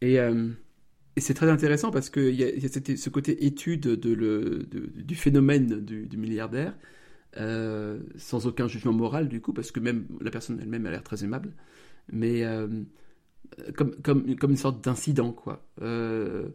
[0.00, 0.50] Et, euh,
[1.18, 5.14] c'est très intéressant parce qu'il y a, y a ce côté étude de le, du
[5.14, 6.74] phénomène du, milliardaire,
[7.38, 11.02] euh, sans aucun jugement moral du coup, parce que même la personne elle-même a l'air
[11.02, 11.54] très aimable,
[12.12, 12.44] mais
[13.76, 15.62] comme, comme, comme une sorte d'incident quoi.
[15.80, 16.52] le,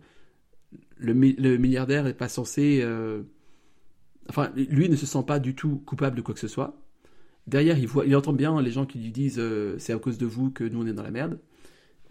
[0.99, 2.83] le, milliardaire n'est pas censé
[4.29, 6.75] Enfin, lui ne se sent pas du tout coupable de quoi que ce soit.
[7.47, 10.17] Derrière, il, voit, il entend bien les gens qui lui disent euh, c'est à cause
[10.17, 11.39] de vous que nous on est dans la merde.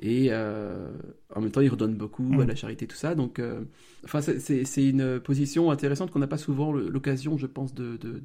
[0.01, 0.91] Et euh,
[1.35, 2.49] en même temps, il redonne beaucoup à mm.
[2.49, 3.15] la charité, tout ça.
[3.15, 3.63] Donc, euh,
[4.05, 8.21] enfin, c'est une position intéressante qu'on n'a pas souvent l'occasion, je pense, de, de,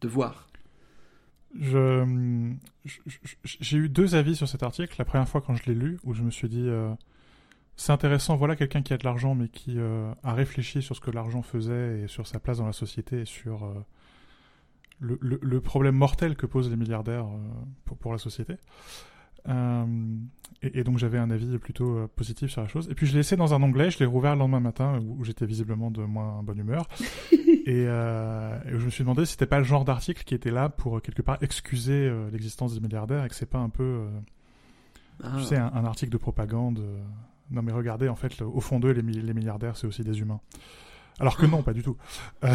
[0.00, 0.48] de, voir.
[3.44, 4.94] J'ai eu deux avis sur cet article.
[4.98, 6.68] La première fois quand je l'ai lu, où je me suis dit
[7.76, 8.36] c'est intéressant.
[8.36, 11.42] Voilà quelqu'un qui a de l'argent, mais qui euh, a réfléchi sur ce que l'argent
[11.42, 13.74] faisait et sur sa place dans la société et sur euh,
[14.98, 17.38] le, le, problème mortel que posent les milliardaires euh,
[17.84, 18.54] pour, pour, la société.
[20.62, 22.88] Et, et, donc j'avais un avis plutôt positif sur la chose.
[22.90, 25.22] Et puis je l'ai laissé dans un onglet, je l'ai rouvert le lendemain matin où,
[25.22, 26.88] j'étais visiblement de moins bonne humeur.
[27.32, 30.68] et, et, je me suis demandé si c'était pas le genre d'article qui était là
[30.68, 34.06] pour quelque part excuser l'existence des milliardaires et que c'est pas un peu,
[35.22, 35.34] ah.
[35.38, 36.82] tu sais, un, un, article de propagande.
[37.50, 40.40] Non, mais regardez, en fait, au fond d'eux, les, les milliardaires, c'est aussi des humains.
[41.18, 41.96] Alors que non, pas du tout.
[42.44, 42.52] Euh,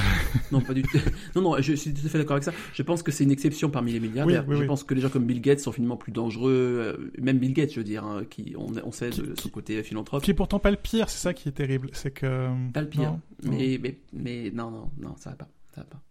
[0.51, 0.97] non, pas du tout.
[1.35, 2.53] Non, non, je suis tout à fait d'accord avec ça.
[2.73, 4.45] Je pense que c'est une exception parmi les milliardaires.
[4.47, 6.51] je pense que les gens comme Bill Gates sont finalement plus dangereux.
[6.51, 9.81] Euh, même Bill Gates, je veux dire, hein, qui on, on sait de son côté
[9.83, 10.23] philanthrope.
[10.23, 11.89] Qui est pourtant pas le pire, c'est ça qui est terrible.
[11.93, 12.49] C'est que.
[12.71, 13.17] Pas le pire.
[13.43, 15.49] mais, mais, mais, non, non, non, ça va pas.
[15.73, 16.03] Ça va pas.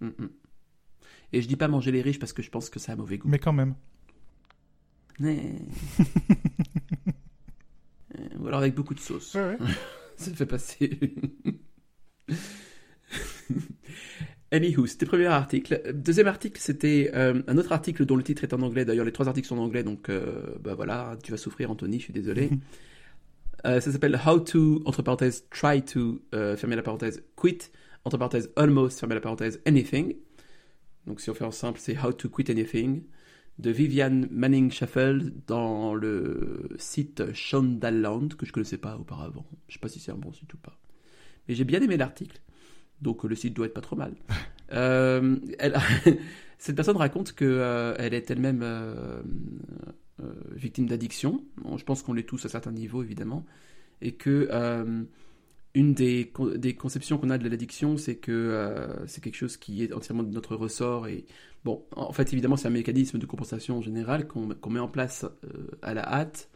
[0.00, 0.30] Mm, mm.
[1.32, 3.18] Et je dis pas manger les riches parce que je pense que ça a mauvais
[3.18, 3.28] goût.
[3.28, 3.74] Mais quand même.
[5.20, 5.54] Mais...
[8.40, 9.36] ou alors avec beaucoup de sauce.
[10.20, 11.00] Ça fait passer.
[14.52, 15.80] Anywho, c'était le premier article.
[15.94, 18.84] Deuxième article, c'était euh, un autre article dont le titre est en anglais.
[18.84, 21.98] D'ailleurs, les trois articles sont en anglais, donc euh, bah voilà, tu vas souffrir, Anthony,
[21.98, 22.50] je suis désolé.
[23.66, 27.58] Euh, ça s'appelle How to, entre parenthèses, try to, fermer la parenthèse, quit,
[28.06, 30.16] entre parenthèses, almost, fermer la parenthèse, anything.
[31.06, 33.02] Donc si on fait en simple, c'est How to quit anything
[33.60, 39.44] de Viviane Manning Schaffel dans le site Shondaland, que je ne connaissais pas auparavant.
[39.68, 40.78] Je ne sais pas si c'est un bon site ou pas.
[41.46, 42.40] Mais j'ai bien aimé l'article,
[43.02, 44.14] donc le site doit être pas trop mal.
[44.72, 45.36] Euh,
[46.58, 49.20] cette personne raconte qu'elle euh, elle est elle-même euh,
[50.52, 51.44] victime d'addiction.
[51.76, 53.44] je pense qu'on l'est tous à certains niveaux, évidemment.
[54.00, 54.48] Et que
[55.74, 59.92] une des, des conceptions qu'on a de l'addiction, c'est que c'est quelque chose qui est
[59.92, 61.24] entièrement de notre ressort et
[61.64, 65.68] Bon, en fait, évidemment, c'est un mécanisme de compensation général qu'on met en place euh,
[65.82, 66.48] à la hâte,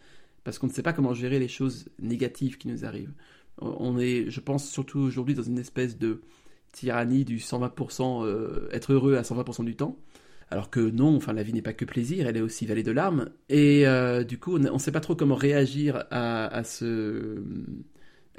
[0.44, 3.12] parce qu'on ne sait pas comment gérer les choses négatives qui nous arrivent.
[3.58, 6.22] On est, je pense, surtout aujourd'hui dans une espèce de
[6.72, 9.98] tyrannie du 120%, euh, être heureux à 120% du temps.
[10.50, 12.90] Alors que non, enfin, la vie n'est pas que plaisir, elle est aussi vallée de
[12.90, 13.30] larmes.
[13.48, 17.42] Et euh, du coup, on ne sait pas trop comment réagir à, ce,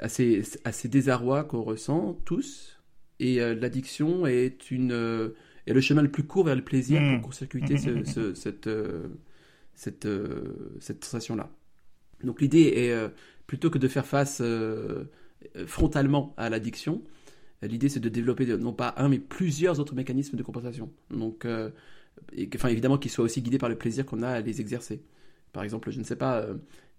[0.00, 2.80] à, ces, à ces désarrois qu'on ressent tous.
[3.18, 5.32] Et l'addiction est une
[5.66, 7.20] et le chemin le plus court vers le plaisir pour mm.
[7.22, 9.08] court-circuiter mm, mm, cette, euh,
[9.74, 11.50] cette, euh, cette sensation-là.
[12.22, 13.08] Donc l'idée est, euh,
[13.46, 14.42] plutôt que de faire face
[15.66, 17.02] frontalement à l'addiction,
[17.62, 20.90] l'idée c'est de développer non pas un mais plusieurs autres mécanismes de compensation.
[21.10, 21.46] Donc,
[22.54, 25.02] enfin évidemment qu'ils soient aussi guidés par le plaisir qu'on a à les exercer.
[25.52, 26.46] Par exemple, je ne sais pas,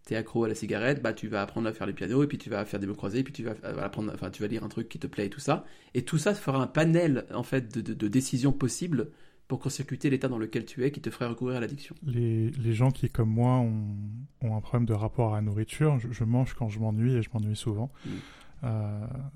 [0.08, 2.28] tu es accro à la cigarette, bah tu vas apprendre à faire le piano et
[2.28, 4.41] puis tu vas faire des mots croisés et puis tu vas euh, apprendre, enfin tu
[4.41, 5.65] vas lire un truc qui te plaît et tout ça.
[5.93, 9.10] Et tout ça fera un panel en fait de, décisions possibles
[9.48, 11.96] pour court-circuiter l'état dans lequel tu es qui te ferait recourir à l'addiction.
[12.06, 13.96] Les, les, gens qui, comme moi, ont,
[14.41, 17.30] ont, un problème de rapport à la nourriture, je, mange quand je m'ennuie et je
[17.34, 17.91] m'ennuie souvent.
[18.06, 18.67] Mm.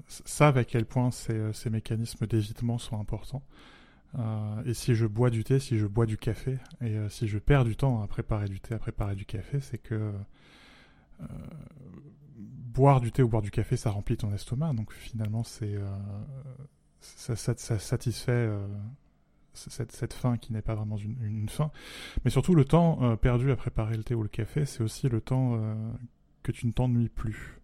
[0.07, 3.43] savent à quel point ces, ces mécanismes d'évitement sont importants.
[4.65, 7.63] et si je bois du thé, si je bois du café, et si je perds
[7.63, 10.11] du temps à préparer du thé, à préparer du café, c'est que
[12.39, 14.73] boire du thé ou boire du café, ça remplit ton estomac.
[14.73, 15.77] Donc finalement, c'est
[16.99, 18.49] ça, ça, satisfait
[19.53, 21.71] cette, cette faim qui n'est pas vraiment une, une, faim.
[22.23, 25.09] Mais surtout, le temps euh, perdu à préparer le thé ou le café, c'est aussi
[25.09, 25.75] le temps euh,
[26.43, 27.59] que tu ne t'ennuies plus.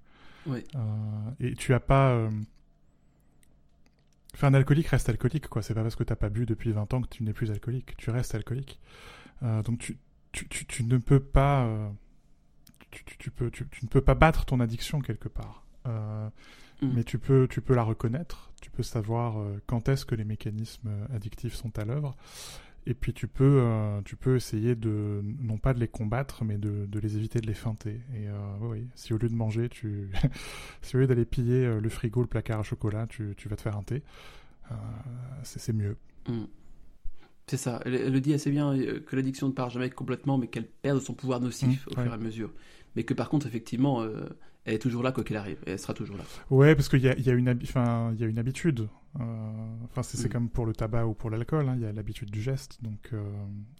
[0.46, 0.63] Oui.
[0.76, 0.80] Euh,
[1.39, 2.28] et tu as pas.
[4.34, 5.62] Enfin, un alcoolique reste alcoolique, quoi.
[5.62, 7.98] C'est pas parce que t'as pas bu depuis 20 ans que tu n'es plus alcoolique.
[7.98, 8.80] Tu restes alcoolique.
[9.41, 9.98] donc tu,
[10.32, 11.91] tu, tu, tu, ne peux pas.
[13.05, 15.63] Tu, tu, peux, tu, ne peux pas battre ton addiction quelque part.
[16.81, 16.91] Mm.
[16.93, 20.25] Mais tu peux, tu peux la reconnaître, tu peux savoir euh, quand est-ce que les
[20.25, 22.15] mécanismes euh, addictifs sont à l'œuvre.
[22.86, 26.57] Et puis tu peux, euh, tu peux essayer de, non pas de les combattre, mais
[26.57, 27.99] de, de les éviter de les feinter.
[28.15, 28.27] Et
[28.62, 30.10] oui, si au lieu de manger, tu,
[30.81, 33.62] si au lieu d'aller piller le frigo, le placard à chocolat, tu, tu vas te
[33.62, 34.03] faire un thé,
[35.43, 35.97] c'est mieux.
[36.29, 36.45] Mm.
[37.47, 37.81] C'est ça.
[37.86, 38.73] Elle, le dit assez bien
[39.05, 42.12] que l'addiction ne part jamais complètement, mais qu'elle perd son pouvoir nocif mm, au fur
[42.12, 42.53] et à mesure.
[42.95, 44.04] Mais que par contre, effectivement,
[44.65, 46.23] elle est toujours là quoi qu'il arrive, et elle sera toujours là.
[46.50, 48.89] Ouais, parce qu'il y a, y, y a une habitude.
[49.19, 49.23] Euh,
[49.86, 50.32] enfin, c'est mm.
[50.32, 53.10] comme pour le tabac ou pour l'alcool, hein, il y a l'habitude du geste, donc
[53.13, 53.23] euh,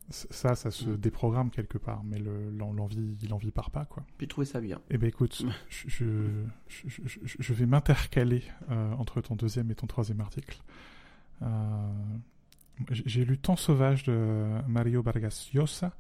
[0.10, 0.98] ça, ça se mm.
[0.98, 4.04] déprogramme quelque part, mais l'envie, l'envie part pas, quoi.
[4.20, 4.80] J'ai trouvé ça bien.
[4.90, 10.22] Eh ben écoute, je, je, je, vais m'intercaler euh, entre ton deuxième et ton troisième
[10.22, 10.58] article.
[12.90, 15.94] J'ai lu Temps sauvage de Mario Vargas Llosa.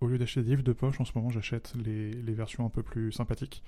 [0.00, 2.70] Au lieu d'acheter des livres de poche, en ce moment, j'achète les, les versions un
[2.70, 3.62] peu plus sympathiques.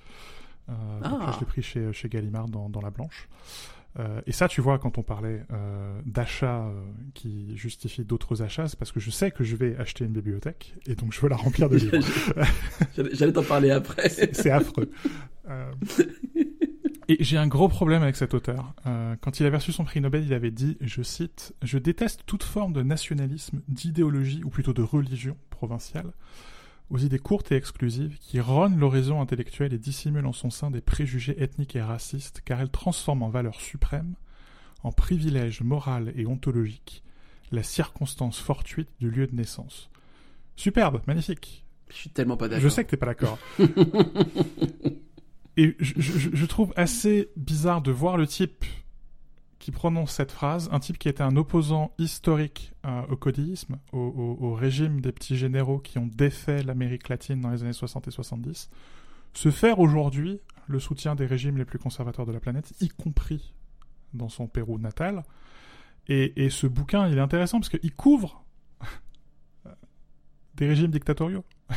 [0.69, 1.31] Euh, ah.
[1.33, 3.29] je l'ai pris chez, chez Gallimard dans, dans La Blanche.
[3.99, 6.81] Euh, et ça, tu vois, quand on parlait euh, d'achats euh,
[7.13, 10.75] qui justifient d'autres achats, c'est parce que je sais que je vais acheter une bibliothèque
[10.85, 11.97] et donc je veux la remplir de livres.
[13.13, 14.09] J'allais t'en parler après.
[14.09, 14.91] c'est affreux.
[17.09, 18.73] Et j'ai un gros problème avec cet auteur.
[18.85, 22.23] Euh, quand il avait reçu son prix Nobel, il avait dit, je cite, Je déteste
[22.25, 26.11] toute forme de nationalisme, d'idéologie ou plutôt de religion provinciale
[26.89, 30.81] aux idées courtes et exclusives qui ronnent l'horizon intellectuelle et dissimulent en son sein des
[30.81, 34.15] préjugés ethniques et racistes, car elles transforment en valeur suprême,
[34.83, 37.03] en privilège moral et ontologique,
[37.51, 39.89] la circonstance fortuite du lieu de naissance.
[40.55, 41.65] Superbe, magnifique.
[41.89, 42.63] Je suis tellement pas d'accord.
[42.63, 43.37] Je sais que t'es pas d'accord.
[45.57, 48.63] et je, trouve assez bizarre de voir le type
[49.57, 54.53] qui prononce cette phrase, un type qui était un opposant historique euh, au codisme, au,
[54.53, 58.69] régime des petits généraux qui ont défait l'Amérique latine dans les années 60 et 70,
[59.33, 63.55] se faire aujourd'hui le soutien des régimes les plus conservateurs de la planète, y compris
[64.13, 65.23] dans son Pérou natal.
[66.07, 68.45] Et, ce bouquin, il est intéressant parce qu'il couvre
[70.53, 71.43] des régimes dictatoriaux.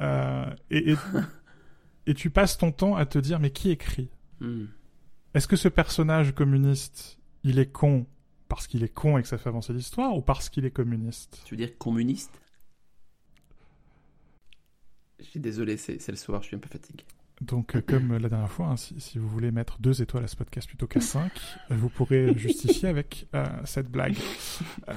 [0.00, 0.96] Euh, et,
[2.12, 4.10] tu passes ton temps à te dire, mais qui écrit?
[4.40, 4.66] Hmm.
[5.32, 8.06] Est-ce que ce personnage communiste, il est con
[8.48, 11.42] parce qu'il est con et que ça fait avancer l'histoire ou parce qu'il est communiste?
[11.44, 12.38] Tu veux dire communiste?
[15.18, 17.04] Je suis désolé, c'est le soir, je suis un peu fatigué.
[17.40, 20.36] Donc, euh, comme la dernière fois, hein, si, vous voulez mettre deux étoiles à ce
[20.36, 21.32] podcast plutôt qu'à cinq,
[21.70, 24.16] euh, vous pourrez justifier avec euh, cette blague.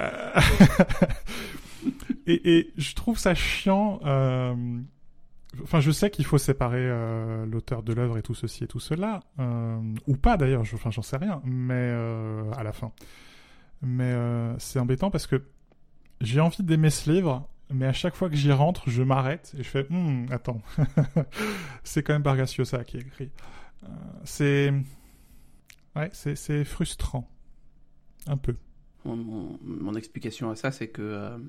[2.28, 4.00] et, et, je trouve ça chiant
[5.64, 8.80] Enfin, je sais qu'il faut séparer euh, l'auteur de l'œuvre et tout ceci et tout
[8.80, 10.62] cela, euh, ou pas d'ailleurs.
[10.62, 12.92] Enfin, j'en sais rien, mais euh, à la fin.
[13.82, 14.16] Mais
[14.58, 15.44] c'est embêtant parce que
[16.20, 19.62] j'ai envie d'aimer ce livre, mais à chaque fois que j'y rentre, je m'arrête et
[19.62, 20.62] je fais hum, attends,
[21.84, 23.30] c'est quand même Bargasiosa qui écrit.
[24.24, 24.74] c'est
[25.96, 27.30] ouais, c'est frustrant,
[28.26, 28.56] un peu.
[29.06, 31.40] Mon, explication à ça, c'est que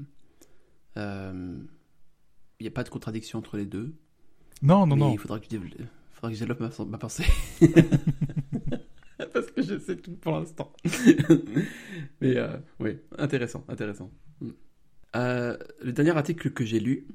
[2.60, 3.94] il n'y a pas de contradiction entre les deux.
[4.62, 5.12] Non, non, non.
[5.12, 5.74] Il faudra que je développe,
[6.12, 7.24] faudra que je développe ma, pensée.
[9.32, 10.72] Parce que je sais tout pour l'instant.
[12.20, 14.10] Mais euh, oui, intéressant, intéressant.
[14.40, 14.50] Hmm.
[15.16, 17.06] Euh, le dernier article que j'ai lu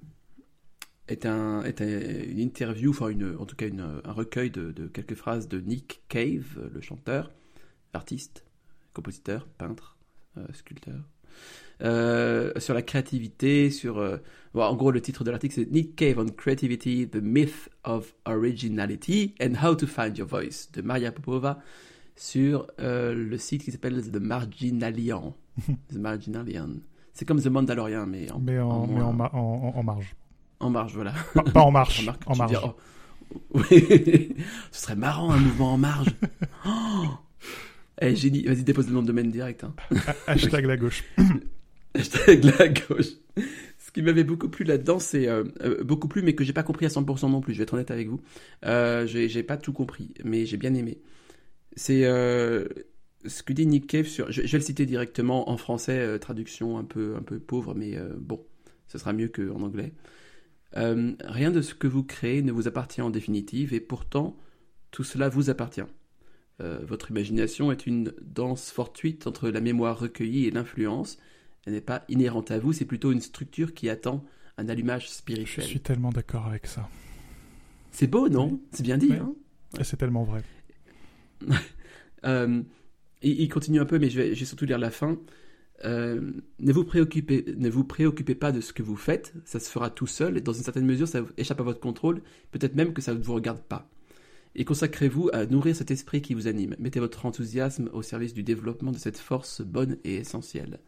[1.08, 4.88] est, un, est une interview, enfin une, en tout cas une, un recueil de, de,
[4.88, 7.32] quelques phrases de Nick Cave, le chanteur,
[7.94, 8.46] artiste,
[8.94, 9.98] compositeur, peintre,
[10.38, 11.04] euh, sculpteur,
[11.82, 13.98] euh, sur la créativité, sur...
[13.98, 14.18] Euh,
[14.54, 19.34] en gros, le titre de l'article, c'est Nick Cave on Creativity, The Myth of Originality
[19.42, 21.60] and How to Find Your Voice, de Maria Popova,
[22.16, 25.36] sur euh, le site qui s'appelle The Marginalian.
[25.92, 26.70] The Marginalian.
[27.14, 30.16] C'est comme The Mandalorian, mais en, mais en, mais en, en, marge.
[30.60, 31.14] En marge, voilà.
[31.54, 32.60] Pas, en marche, en marge.
[32.64, 32.76] Oh,
[33.56, 34.36] oui,
[34.72, 36.10] ce serait marrant un mouvement en marge.
[36.66, 37.06] Oh
[38.02, 39.64] eh, génie, vas-y, dépose le nom de domaine direct.
[39.64, 39.76] Hein.
[40.28, 41.04] Hashtag la gauche.
[41.96, 43.12] Hashtag la gauche.
[43.78, 46.64] Ce qui m'avait beaucoup plu là-dedans, c'est euh, euh, beaucoup plu, mais que j'ai pas
[46.64, 47.54] compris à 100% non plus.
[47.54, 48.22] Je vais être honnête avec vous.
[48.66, 51.00] Euh, j'ai pas tout compris, mais j'ai bien aimé.
[51.76, 52.68] C'est euh,
[53.26, 54.32] ce que dit Nick Cave sur.
[54.32, 58.44] Je, vais le citer directement en français, traduction un peu, un peu pauvre, mais bon,
[58.88, 59.94] ce sera mieux qu'en anglais.
[60.74, 64.36] rien de ce que vous créez ne vous appartient en définitive, et pourtant,
[64.90, 65.86] tout cela vous appartient.
[66.84, 71.18] Votre imagination est une danse fortuite entre la mémoire recueillie et l'influence.
[71.66, 74.24] Elle n'est pas inhérente à vous, c'est plutôt une structure qui attend
[74.58, 75.66] un allumage spirituel.
[75.66, 76.90] Je suis tellement d'accord avec ça.
[77.92, 79.14] C'est beau, non C'est bien dit.
[79.14, 79.34] Hein
[79.82, 80.44] c'est tellement vrai.
[82.26, 82.64] Euh,
[83.22, 85.18] il continue un peu, mais je vais, surtout lire la fin.
[85.84, 89.70] Euh, ne, vous préoccupez, ne vous préoccupez pas de ce que vous faites, ça se
[89.70, 92.94] fera tout seul, et dans une certaine mesure, ça échappe à votre contrôle, peut-être même
[92.94, 93.90] que ça ne vous regarde pas.
[94.56, 96.76] Et consacrez-vous à nourrir cet esprit qui vous anime.
[96.78, 100.80] Mettez votre enthousiasme au service du développement de cette force bonne et essentielle.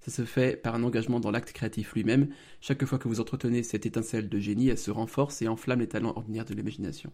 [0.00, 2.28] Ça se fait par un engagement dans l'acte créatif lui-même.
[2.60, 5.88] Chaque fois que vous entretenez cette étincelle de génie, elle se renforce et enflamme les
[5.88, 7.12] talents ordinaires de l'imagination.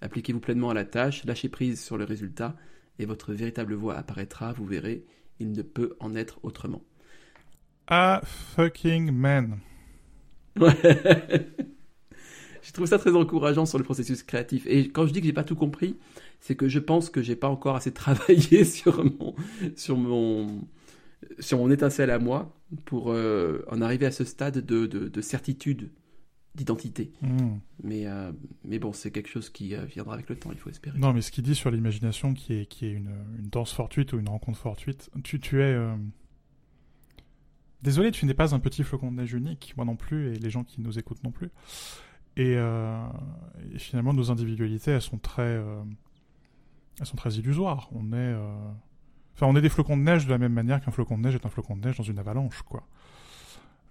[0.00, 2.56] Appliquez-vous pleinement à la tâche, lâchez prise sur le résultat,
[2.98, 5.06] et votre véritable voix apparaîtra, vous verrez,
[5.40, 6.82] il ne peut en être autrement.
[7.86, 9.60] Ah fucking man.
[10.58, 10.74] Ouais.
[12.64, 14.66] je trouve ça très encourageant sur le processus créatif.
[14.66, 15.96] Et quand je dis que j'ai pas tout compris,
[16.40, 19.34] c'est que je pense que j'ai pas encore assez travaillé sur mon,
[19.76, 20.66] sur mon,
[21.38, 22.56] sur mon étincelle à moi
[22.86, 25.90] pour euh, en arriver à ce stade de, de certitude
[26.54, 27.12] d'identité.
[27.20, 27.58] Hmm.
[27.82, 28.32] Mais, euh,
[28.64, 30.98] mais bon, c'est quelque chose qui euh, viendra avec le temps, il faut espérer.
[30.98, 34.12] Non, mais ce qu'il dit sur l'imagination, qui est, qui est une, une, danse fortuite
[34.12, 35.76] ou une rencontre fortuite, tu, tu es...
[37.82, 40.48] Désolé, tu n'es pas un petit flocon de neige unique, moi non plus, et les
[40.48, 41.50] gens qui nous écoutent non plus.
[42.36, 42.56] Et,
[43.78, 45.62] finalement, nos individualités, elles sont très...
[46.98, 47.88] elles sont très illusoires.
[47.92, 48.34] On est...
[49.34, 51.34] Enfin, on est des flocons de neige de la même manière qu'un flocon de neige
[51.34, 52.86] est un flocon de neige dans une avalanche, quoi.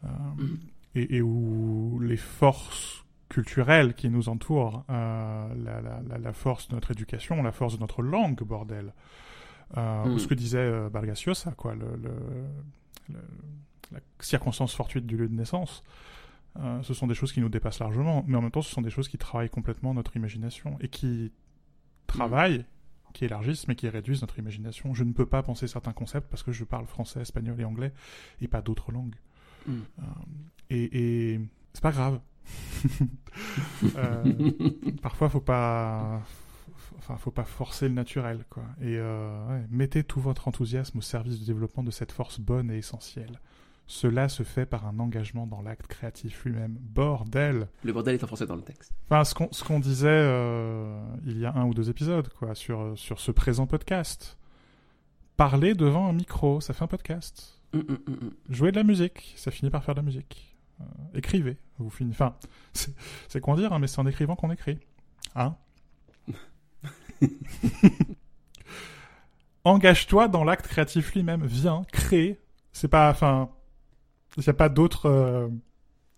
[0.04, 0.56] Mm
[0.96, 6.76] et, et, où les forces culturelles qui nous entourent, euh, la, la, la, force de
[6.76, 8.94] notre éducation, la force de notre langue, bordel,
[9.78, 13.16] euh, ou ce que disait euh, Balgaciosa, quoi, le, le,
[13.92, 15.84] la circonstance fortuite du lieu de naissance,
[16.60, 18.82] euh, ce sont des choses qui nous dépassent largement, mais en même temps, ce sont
[18.82, 21.32] des choses qui travaillent complètement notre imagination et qui
[22.06, 22.66] travaillent,
[23.14, 24.94] qui élargissent, mais qui réduisent notre imagination.
[24.94, 27.92] Je ne peux pas penser certains concepts parce que je parle français, espagnol et anglais
[28.40, 29.16] et pas d'autres langues.
[29.66, 29.72] Mm.
[29.72, 30.04] Euh,
[30.70, 31.42] et, et
[31.74, 32.20] c'est pas grave.
[33.96, 34.52] euh,
[35.02, 36.22] parfois, faut pas,
[36.98, 38.66] enfin, faut pas forcer le naturel, quoi.
[38.80, 42.78] Et ouais, mettez tout votre enthousiasme au service du développement de cette force bonne et
[42.78, 43.40] essentielle.
[43.86, 46.78] Cela se fait par un engagement dans l'acte créatif lui-même.
[46.80, 48.94] Bordel Le bordel est enfoncé dans le texte.
[49.06, 52.56] Enfin, ce qu'on, ce qu'on disait euh, il y a un ou deux épisodes, quoi,
[52.56, 54.38] sur, sur ce présent podcast.
[55.36, 57.62] Parler devant un micro, ça fait un podcast.
[57.74, 60.56] Mm, mm, mm, Jouez de la musique, ça finit par faire de la musique.
[60.80, 62.24] Euh, écrivez, vous finissez.
[62.24, 62.36] Enfin,
[63.28, 64.80] c'est quoi dire, hein, mais c'est en écrivant qu'on écrit.
[65.36, 65.56] Hein
[69.66, 71.46] Engage-toi dans l'acte créatif lui-même.
[71.46, 72.40] Viens, crée.
[72.72, 73.10] C'est pas.
[73.10, 73.50] Enfin.
[74.38, 75.08] Il n'y a pas d'autre.
[75.08, 75.48] Euh,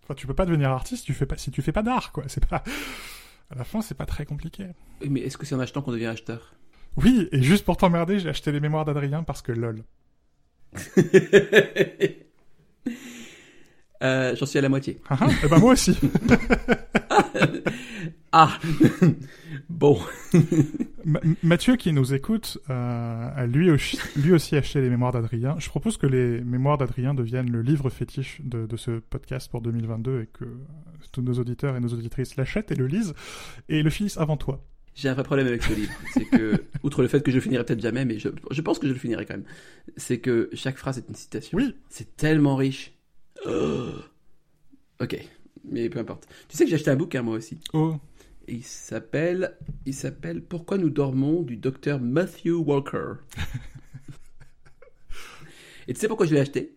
[0.02, 2.12] enfin, tu peux pas devenir artiste si tu fais pas, si tu fais pas d'art,
[2.12, 2.24] quoi.
[2.28, 2.62] C'est pas.
[3.50, 4.66] À la fin, c'est pas très compliqué.
[5.08, 6.54] Mais est-ce que c'est en achetant qu'on devient acheteur?
[6.96, 9.84] Oui, et juste pour t'emmerder, j'ai acheté les mémoires d'Adrien parce que lol.
[14.02, 15.00] Euh, j'en suis à la moitié.
[15.08, 15.96] Ah, ah, eh ben moi aussi.
[18.32, 18.58] ah
[19.68, 19.98] bon.
[21.42, 25.56] Mathieu qui nous écoute euh, a lui aussi, lui aussi acheté les mémoires d'Adrien.
[25.58, 29.60] Je propose que les mémoires d'Adrien deviennent le livre fétiche de, de, ce podcast pour
[29.60, 30.44] 2022 et que
[31.12, 33.14] tous nos auditeurs et nos auditrices l'achètent et le lisent
[33.68, 34.64] et le finissent avant toi.
[34.94, 35.92] J'ai un vrai problème avec ce livre.
[36.12, 38.78] C'est que, outre le fait que je le finirai peut-être jamais, mais je, je, pense
[38.78, 39.44] que je le finirai quand même,
[39.96, 41.56] c'est que chaque phrase est une citation.
[41.56, 41.74] Oui.
[41.90, 42.94] C'est tellement riche.
[43.46, 43.90] Oh.
[45.00, 45.18] Ok,
[45.70, 46.26] mais peu importe.
[46.48, 47.58] Tu sais que j'ai acheté un bouquin moi aussi.
[47.74, 47.96] Oh.
[48.48, 53.14] Il s'appelle, il s'appelle Pourquoi nous dormons du docteur Matthew Walker.
[55.88, 56.76] Et tu sais pourquoi je l'ai acheté?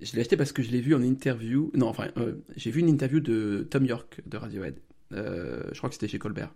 [0.00, 1.70] Je l'ai acheté parce que je l'ai vu en interview.
[1.74, 4.78] Non, enfin, euh, j'ai vu une interview de Tom York de Radiohead.
[5.12, 6.54] Euh, je crois que c'était chez Colbert.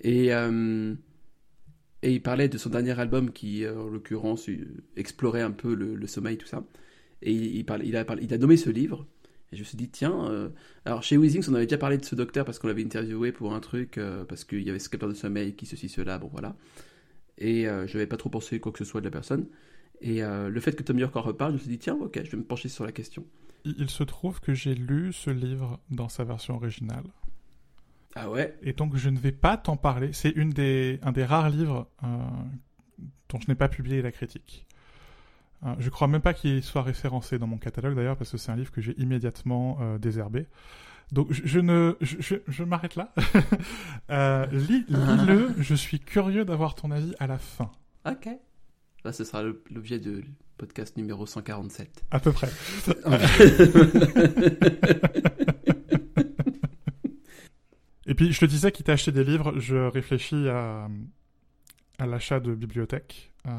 [0.00, 0.94] Et, euh,
[2.02, 4.50] et il parlait de son dernier album qui, en l'occurrence,
[4.96, 6.64] explorait un peu le, sommeil, tout ça.
[7.22, 9.06] Et il, il, a, il a nommé ce livre.
[9.52, 10.48] Et je me suis dit, tiens, euh,
[10.84, 13.54] alors chez Weezings, on avait déjà parlé de ce docteur parce qu'on l'avait interviewé pour
[13.54, 16.56] un truc, parce qu'il y avait ce capteur de sommeil qui ceci, cela, bon voilà.
[17.38, 19.46] Et je n'avais pas trop pensé quoi que ce soit de la personne.
[20.00, 22.30] Et le fait que Tom York en reparle, je me suis dit, tiens, ok, je
[22.30, 23.24] vais me pencher sur la question.
[23.64, 27.04] Il se trouve que j'ai lu ce livre dans sa version originale.
[28.14, 28.56] Ah ouais?
[28.62, 30.12] Et donc je ne vais pas t'en parler.
[30.12, 32.06] C'est une des, un des rares livres euh,
[33.28, 34.66] dont je n'ai pas publié la critique.
[35.66, 38.52] Euh, je crois même pas qu'il soit référencé dans mon catalogue d'ailleurs parce que c'est
[38.52, 40.46] un livre que j'ai immédiatement euh, désherbé.
[41.12, 43.12] Donc je, ne, je, je, m'arrête là.
[44.10, 45.54] euh, Lis-le.
[45.58, 47.70] je suis curieux d'avoir ton avis à la fin.
[48.08, 48.28] Ok.
[49.04, 50.24] Là, ce sera l'objet de
[50.58, 52.06] podcast numéro 147.
[52.10, 52.48] À peu près.
[58.08, 60.88] Et puis, je te disais, qu'il t'a acheté des livres, je réfléchis à,
[61.98, 63.32] à l'achat de bibliothèques.
[63.46, 63.50] Euh,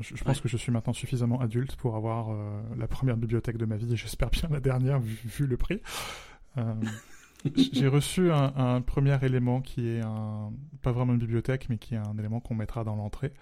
[0.00, 3.66] je, pense que je suis maintenant suffisamment adulte pour avoir euh, la première bibliothèque de
[3.66, 5.80] ma vie et j'espère bien la dernière vu, le prix.
[6.56, 6.74] Euh,
[7.72, 10.50] j'ai reçu un, premier élément qui est un,
[10.82, 13.32] pas vraiment une bibliothèque, mais qui est un élément qu'on mettra dans l'entrée.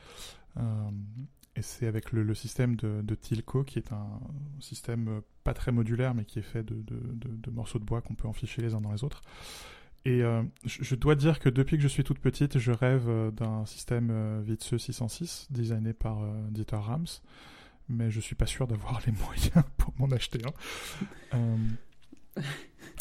[1.55, 4.21] et c'est avec le, système de, Tilco, qui est un
[4.59, 8.27] système pas très modulaire, mais qui est fait de, de morceaux de bois qu'on peut
[8.27, 9.23] enficher les uns dans les autres.
[10.05, 13.31] Et euh, je dois dire que depuis que je suis toute petite, je rêve euh,
[13.31, 17.07] d'un système euh, Vitze 606 designé par Dieter Rams,
[17.89, 20.41] mais je suis pas sûr d'avoir les moyens pour m'en acheter
[21.33, 21.57] un.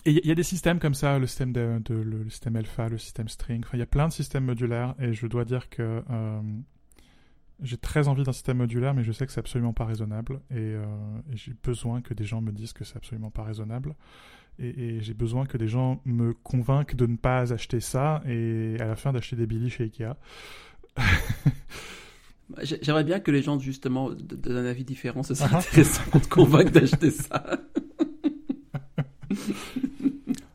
[0.06, 3.00] et il y, a des systèmes comme ça, le système de, le, système Alpha, le
[3.00, 3.64] système String.
[3.66, 6.04] Enfin, il y a plein de systèmes modulaires et je dois dire que
[7.62, 10.74] j'ai très envie d'un système modulaire, mais je sais que c'est absolument pas raisonnable et,
[10.74, 13.96] et j'ai besoin que des gens me disent que c'est absolument pas raisonnable
[14.60, 18.86] et, j'ai besoin que des gens me convainquent de ne pas acheter ça et à
[18.86, 20.16] la fin d'acheter des Billy chez Ikea.
[22.62, 25.60] J'aimerais bien que les gens justement donnent un avis différent, ce serait ah.
[25.60, 27.44] intéressant qu'on te convainque d'acheter ça.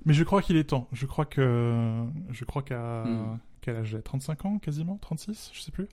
[0.05, 0.89] Mais je crois qu'il est temps.
[0.93, 3.05] Je crois que je crois qu'à
[3.61, 5.89] quel âge j'ai 35 ans quasiment, 36, je sais plus.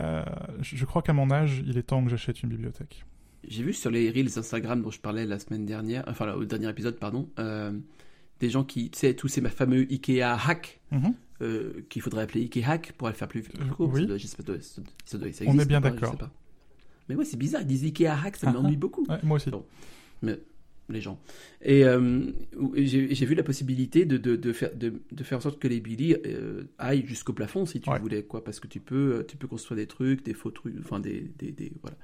[0.00, 0.24] Euh,
[0.60, 3.04] je crois qu'à mon âge, il est temps que j'achète une bibliothèque.
[3.48, 6.68] J'ai vu sur les reels Instagram dont je parlais la semaine dernière, enfin au dernier
[6.68, 7.72] épisode, pardon, euh,
[8.40, 11.14] des gens qui, tu sais, tous ces fameux Ikea hack, mhm.
[11.42, 13.44] euh, qu'il faudrait appeler Ikea hack pour le faire plus,
[13.76, 13.90] court.
[13.92, 14.06] Oui.
[15.46, 16.16] On est bien d'accord.
[17.08, 19.06] Mais ouais, c'est bizarre, ils disent Ikea hack, ça ah, m'ennuie beaucoup.
[19.22, 19.50] moi aussi.
[20.22, 20.40] Mais
[20.88, 21.20] les gens.
[21.62, 22.22] Et euh,
[22.74, 25.80] j'ai vu la possibilité de, de, de, faire, de, de, faire en sorte que les
[25.80, 26.16] Billy
[26.78, 29.86] aillent jusqu'au plafond si tu voulais, quoi, parce que tu peux, tu peux construire des
[29.86, 31.96] trucs, des faux trucs, enfin des, des, des voilà.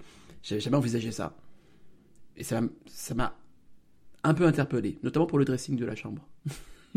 [0.42, 1.36] J'avais jamais envisagé ça.
[2.36, 2.60] Et ça
[3.14, 3.36] m'a
[4.24, 6.26] un peu interpellé, notamment pour le dressing de la chambre.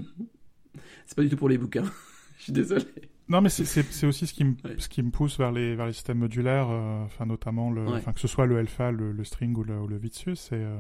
[1.06, 1.86] c'est pas du tout pour les bouquins.
[2.38, 2.86] Je suis désolé.
[3.28, 5.94] Non, mais c'est aussi ce qui, me, ce qui me pousse vers les, vers les
[5.94, 9.80] systèmes modulaires, euh, notamment le, que ce soit le alpha, le, le string ou le,
[9.80, 10.78] ou le Vitsus, c'est euh,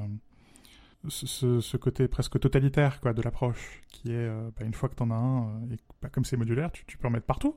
[1.07, 4.95] ce, ce, côté presque totalitaire quoi de l'approche, qui est euh, bah, une fois que
[4.95, 7.55] tu en as un, et bah, comme c'est modulaire, tu, tu, peux en mettre partout.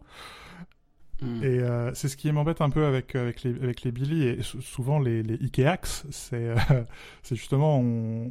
[1.21, 1.43] Mm.
[1.43, 4.43] Et euh, c'est ce qui m'embête un peu avec, avec, les, avec les Billy et
[4.43, 6.57] souvent les, les Ikeax, c'est euh,
[7.31, 8.31] justement on,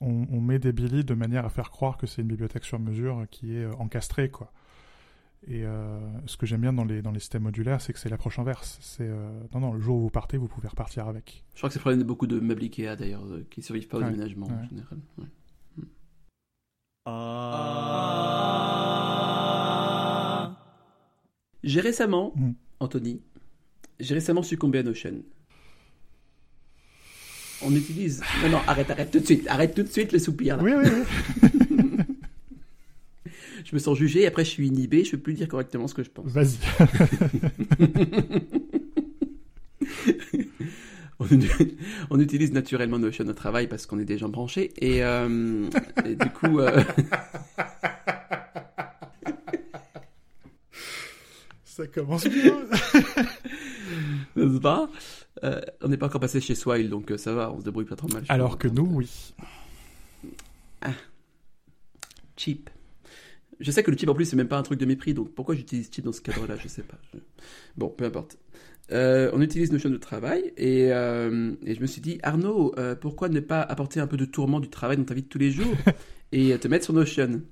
[0.00, 2.78] on, on, met des Billy de manière à faire croire que c'est une bibliothèque sur
[2.78, 4.30] mesure qui est euh, encastrée.
[4.30, 4.52] Quoi.
[5.48, 8.08] Et euh, ce que j'aime bien dans les, dans les systèmes modulaires, c'est que c'est
[8.08, 8.78] l'approche inverse.
[8.80, 9.08] C'est
[9.52, 11.44] non, non, le jour où vous partez, vous pouvez repartir avec.
[11.54, 13.88] Je crois que c'est le problème de beaucoup de meubles Ikea d'ailleurs, qui ne survivent
[13.88, 14.98] pas au déménagement en général.
[15.18, 15.26] Ouais.
[17.08, 19.15] Ah.
[21.66, 22.52] J'ai récemment, mm.
[22.78, 23.20] Anthony,
[23.98, 25.22] j'ai récemment succombé à Notion.
[27.62, 28.22] On utilise.
[28.42, 29.48] Non, non, arrête, arrête tout de suite.
[29.48, 30.58] Arrête tout de suite le soupir.
[30.62, 31.02] Oui, oui, oui.
[33.64, 35.02] je me sens jugé et après je suis inhibé.
[35.02, 36.26] Je ne peux plus dire correctement ce que je pense.
[36.30, 36.58] Vas-y.
[42.10, 44.72] on, utilise naturellement Notion au travail parce qu'on est des gens branchés.
[44.80, 45.68] Et, euh,
[46.04, 46.60] du coup.
[46.60, 46.80] Euh,
[51.76, 52.56] Ça commence bien.
[54.36, 54.88] N'est-ce pas?
[55.44, 57.84] Euh, On n'est pas encore passé chez Swile, donc euh, ça va, on se débrouille
[57.84, 58.24] pas trop mal.
[58.30, 59.34] Alors que nous, oui.
[60.80, 60.94] Ah.
[62.38, 62.70] Cheap.
[63.60, 65.34] Je sais que le cheap en plus c'est même pas un truc de mépris, donc
[65.34, 66.96] pourquoi j'utilise cheap dans ce cadre-là, je sais pas.
[67.76, 68.38] Bon, peu importe.
[68.90, 73.40] Euh, on utilise Notion de travail et, et, je me suis dit Arnaud, pourquoi ne
[73.40, 75.76] pas apporter un peu de tourment du travail dans ta vie de tous les jours
[76.32, 77.42] et te mettre sur Notion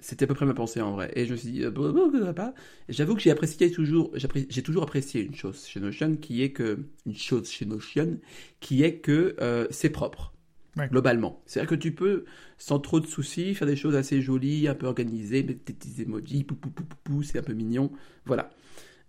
[0.00, 1.10] c'était à peu près ma pensée en vrai.
[1.14, 2.54] Et je me suis dit, euh, pas.
[2.88, 6.78] J'avoue que j'ai apprécié toujours, j'ai toujours apprécié une chose chez Notion qui est que,
[7.06, 8.18] une chose chez Notion
[8.60, 10.32] qui est que euh, c'est propre.
[10.76, 11.42] Globalement.
[11.44, 12.24] C'est-à-dire que tu peux,
[12.56, 16.02] sans trop de soucis, faire des choses assez jolies, un peu organisées, mettre des petits
[16.02, 17.90] emojis, pou, pou, pou, pou, c'est un peu mignon.
[18.26, 18.50] Voilà.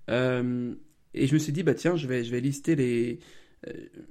[0.09, 0.73] Euh,
[1.13, 3.19] et je me suis dit, bah tiens, je vais, je vais lister les,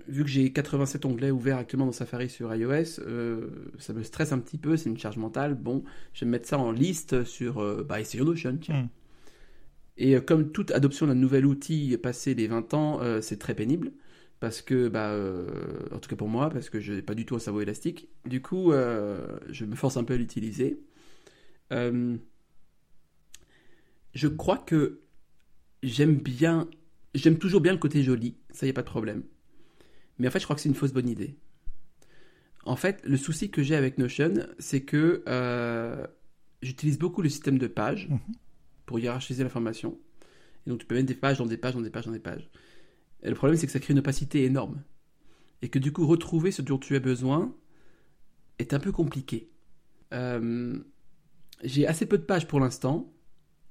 [0.09, 4.33] vu que j'ai 87 onglets ouverts actuellement dans Safari sur iOS, euh, ça me stresse
[4.33, 5.55] un petit peu, c'est une charge mentale.
[5.55, 8.83] Bon, je vais mettre ça en liste sur, euh, bah, sur Notion, tiens.
[8.83, 8.89] Hmm.
[9.97, 13.91] Et comme toute adoption d'un nouvel outil passé les 20 ans, c'est très pénible.
[14.39, 15.13] Parce que, bah,
[15.91, 18.09] en tout cas pour moi, parce que je n'ai pas du tout un cerveau élastique.
[18.25, 20.79] Du coup, je me force un peu à l'utiliser.
[21.73, 22.19] je
[24.29, 25.01] crois que
[25.83, 26.69] j'aime bien,
[27.17, 29.25] j'aime toujours bien le côté joli, ça y a pas de problème.
[30.19, 31.37] Mais en fait, je crois que c'est une fausse bonne idée.
[32.64, 35.23] En fait, le souci que j'ai avec Notion, c'est que
[36.62, 38.19] j'utilise beaucoup le système de pages mhm.
[38.87, 39.99] pour hiérarchiser l'information.
[40.66, 42.19] Et donc tu peux mettre des pages dans des pages, dans des pages, dans des
[42.19, 42.51] pages.
[43.23, 44.83] Et le problème, c'est que ça crée une opacité énorme.
[45.62, 47.55] Et que du coup, retrouver ce dont tu as besoin
[48.59, 49.51] est un peu compliqué.
[50.12, 50.79] Euh,
[51.64, 53.12] j'ai assez peu de pages pour l'instant,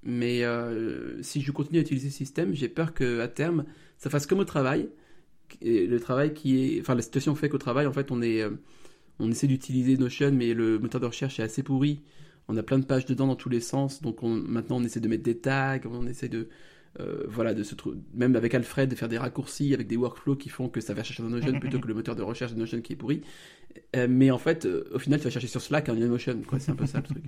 [0.03, 3.65] mais euh, si je continue à utiliser ce système, j'ai peur qu'à terme,
[3.97, 4.89] ça fasse comme au travail.
[5.61, 8.51] Le travail qui est, enfin la situation fait qu'au travail, en fait, on est, euh,
[9.19, 12.01] on essaie d'utiliser Notion, mais le moteur de recherche est assez pourri.
[12.47, 15.07] On a plein de pages dedans dans tous les sens, donc maintenant on essaie de
[15.07, 16.47] mettre des tags, on essaie de,
[16.99, 17.63] euh, voilà, de
[18.13, 21.03] même avec Alfred, de faire des raccourcis avec des workflows qui font que ça va
[21.03, 23.21] chercher dans Notion plutôt que le moteur de recherche de Notion qui est pourri.
[23.95, 26.59] Euh, mais en fait, euh, au final, tu vas chercher sur Slack en Notion, quoi.
[26.59, 27.23] C'est un peu ça le truc.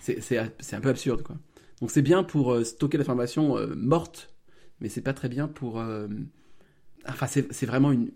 [0.00, 1.36] C'est un peu absurde, quoi.
[1.80, 4.34] Donc c'est bien pour stocker l'information morte,
[4.80, 5.82] mais c'est pas très bien pour.
[7.08, 8.10] Enfin, c'est vraiment une,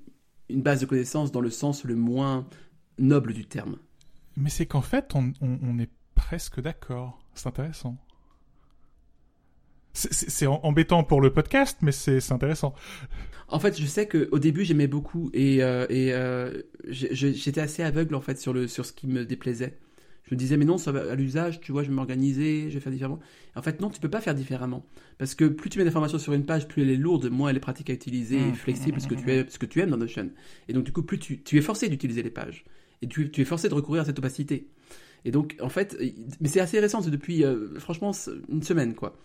[0.49, 2.47] une base de connaissances dans le sens le moins
[2.99, 3.77] noble du terme.
[4.37, 7.19] Mais c'est qu'en fait, on, on est presque d'accord.
[7.35, 7.97] C'est intéressant.
[9.93, 12.75] C'est embêtant pour le podcast, mais c'est intéressant.
[13.47, 18.17] En fait, je sais qu'au début, j'aimais beaucoup et, euh, et euh, j'étais assez aveugle
[18.17, 19.79] en fait sur, le, sur ce qui me déplaisait.
[20.25, 22.75] Je me disais, mais non, ça va à l'usage, tu vois, je vais m'organiser, je
[22.75, 23.21] vais faire différemment.
[23.57, 24.87] En fait, non, tu peux pas faire différemment.
[25.19, 27.57] Parce que plus tu mets d'informations sur une page, plus elle est lourde, moins elle
[27.57, 28.55] est pratique à utiliser et mmh.
[28.55, 30.31] flexible, ce que tu, es, ce que tu aimes dans Notion.
[30.69, 32.65] Et donc, du coup, plus tu, tu es forcé d'utiliser les pages.
[33.03, 34.69] Et tu, tu, es forcé de recourir à cette opacité.
[35.27, 35.97] Et donc, en fait,
[36.41, 38.13] mais c'est assez récent, c'est depuis, euh, franchement,
[38.49, 39.19] une semaine, quoi.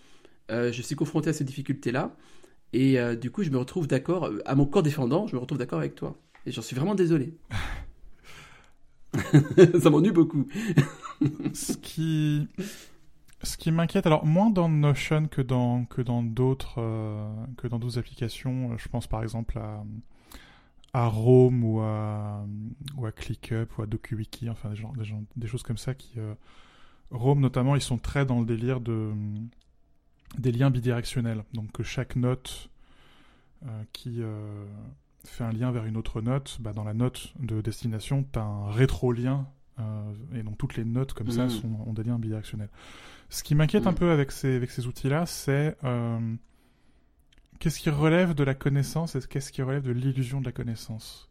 [0.52, 2.16] Euh, je suis confronté à ces difficultés-là.
[2.74, 5.42] Et euh, du coup, je me retrouve d'accord, euh, à mon corps défendant, je me
[5.42, 6.18] retrouve d'accord avec toi.
[6.46, 7.34] Et j'en suis vraiment désolé.
[9.82, 10.48] ça m'ennuie beaucoup.
[11.54, 12.48] ce qui,
[13.44, 16.82] ce qui m'inquiète, alors moins dans Notion que dans que dans d'autres
[17.58, 18.78] que dans d'autres applications.
[18.78, 19.84] Je pense par exemple à
[20.94, 22.46] à Rome ou à
[22.98, 24.72] ou à ClickUp ou à DocuWiki, enfin
[25.36, 26.20] des, choses comme ça qui
[27.12, 29.12] Rome notamment, ils sont très dans le délire de
[30.38, 31.44] des liens bidirectionnels.
[31.54, 32.70] Donc que chaque note
[33.66, 34.66] euh, qui euh,
[35.26, 38.44] fait un lien vers une autre note, bah, dans la note de destination, tu as
[38.44, 39.48] un rétro-lien.
[39.80, 42.70] Euh, et donc toutes les notes comme ça sont, ont des liens bidirectionnels.
[43.30, 43.96] Ce qui m'inquiète un mmh.
[43.96, 45.78] peu avec ces, avec ces outils-là, c'est
[47.60, 51.30] qu'est-ce qui relève de la connaissance et qu'est-ce qui relève de l'illusion de la connaissance?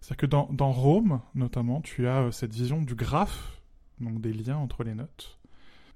[0.00, 3.60] C'est-à-dire que dans, dans Rome, notamment, tu as cette vision du graphe,
[4.00, 5.38] donc des liens entre les notes,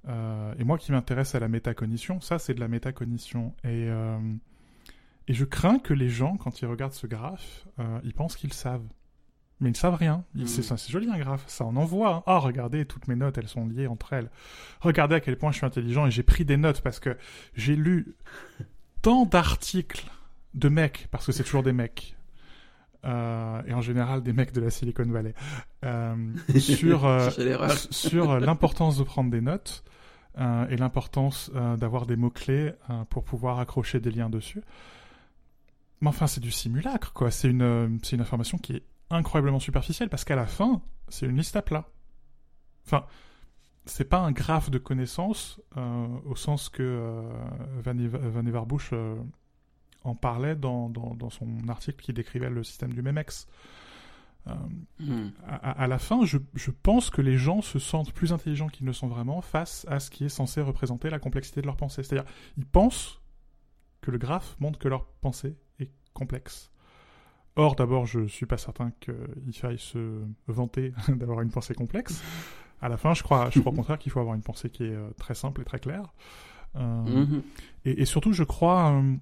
[0.07, 3.53] euh, et moi qui m'intéresse à la métacognition, ça c'est de la métacognition.
[3.63, 4.19] Et, euh,
[5.27, 8.53] et je crains que les gens, quand ils regardent ce graphe, euh, ils pensent qu'ils
[8.53, 8.85] savent.
[9.59, 10.25] Mais ils ne savent rien.
[10.35, 10.45] Hmm.
[10.45, 12.15] C'est joli un graphe, ça en envoie.
[12.15, 12.23] Hein.
[12.25, 14.29] Ah, regardez, toutes mes notes, elles sont liées entre elles.
[14.81, 17.17] Regardez à quel point je suis intelligent et j'ai pris des notes parce que
[17.55, 18.15] j'ai lu
[19.01, 20.05] tant d'articles
[20.53, 22.15] de mecs, parce que c'est toujours des mecs,
[23.05, 25.33] euh, et en général des mecs de la Silicon Valley,
[25.83, 26.15] euh,
[26.59, 27.29] sur, euh,
[27.91, 29.83] sur l'importance de prendre des notes
[30.69, 32.71] et l'importance d'avoir des mots-clés
[33.11, 34.63] pour pouvoir accrocher des liens dessus.
[36.01, 37.31] Mais enfin, c'est du simulacre, quoi.
[37.31, 41.37] C'est une, c'est une information qui est incroyablement superficielle parce qu'à la fin, c'est une
[41.37, 41.89] liste à plat.
[42.85, 43.05] Enfin,
[43.85, 45.61] c'est pas un graphe de connaissances
[46.25, 47.21] au sens que
[47.83, 48.93] Van, Van Everbush
[50.03, 53.47] en parlait dans, dans, dans, son article qui décrivait le système du MEMEX.
[54.47, 54.53] Euh,
[54.99, 55.31] hmm.
[55.47, 58.91] à, la fin, je, je, pense que les gens se sentent plus intelligents qu'ils ne
[58.91, 62.03] sont vraiment face à ce qui est censé représenter la complexité de leur pensée.
[62.03, 63.21] C'est-à-dire, ils pensent
[64.01, 65.55] que le graphe montre que leur pensée
[66.13, 66.71] complexe.
[67.55, 72.23] Or, d'abord, je suis pas certain qu'il faille se vanter d'avoir une pensée complexe.
[72.81, 74.83] À la fin, je crois, je crois au contraire qu'il faut avoir une pensée qui
[74.83, 76.13] est euh, très simple et très claire.
[76.75, 77.41] Euh, mm-hmm.
[77.85, 79.15] et, et, surtout, je crois, euh,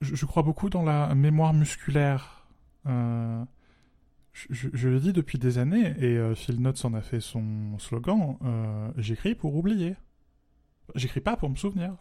[0.00, 2.46] je, je, crois beaucoup dans la mémoire musculaire
[2.86, 3.42] euh,
[4.32, 8.36] je, je, le dis depuis des années, et Phil Notes en a fait son slogan,
[8.98, 9.96] j'écris pour oublier.
[10.94, 11.96] J'écris pas pour me souvenir.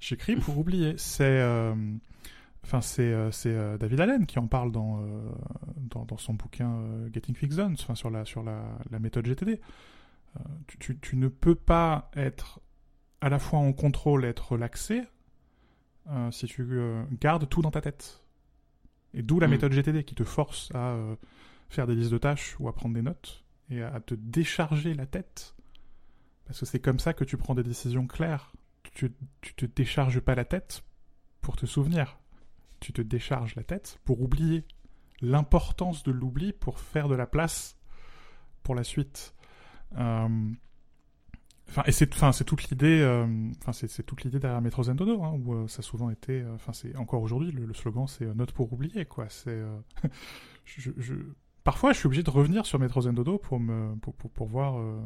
[0.00, 0.94] J'écris pour oublier.
[0.96, 1.42] C'est...
[2.62, 5.02] Enfin, c'est David Allen qui en parle dans,
[5.76, 6.82] dans, dans, son bouquin
[7.12, 9.60] Getting Fixed Zones, enfin, sur, la, sur la, la méthode GTD.
[10.66, 12.60] Tu, tu, tu, ne peux pas être
[13.20, 15.02] à la fois en contrôle et être relaxé
[16.30, 16.66] si tu
[17.20, 18.20] gardes tout dans ta tête.
[19.14, 19.50] Et d'où la mm.
[19.50, 21.16] méthode GTD qui te force à euh,
[21.68, 25.06] faire des listes de tâches ou à prendre des notes et à te décharger la
[25.06, 25.54] tête.
[26.46, 28.52] Parce que c'est comme ça que tu prends des décisions claires.
[28.92, 30.82] Tu, tu te décharges pas la tête
[31.40, 32.18] pour te souvenir.
[32.80, 34.64] Tu te décharges la tête pour oublier.
[35.20, 37.76] L'importance de l'oubli pour faire de la place
[38.62, 39.34] pour la suite.
[39.96, 40.52] Euh,
[41.70, 43.26] Enfin, et c'est, enfin, c'est toute l'idée, euh,
[43.60, 46.40] enfin, c'est, c'est toute l'idée derrière Metro Zendodo, hein, où euh, ça a souvent été,
[46.40, 49.26] euh, enfin, c'est encore aujourd'hui le, slogan, c'est note pour oublier, quoi.
[49.28, 49.62] C'est,
[50.64, 51.14] je,
[51.64, 54.78] parfois, je suis obligé de revenir sur mes troisième dodo pour me pour, pour, voir
[54.78, 55.00] euh,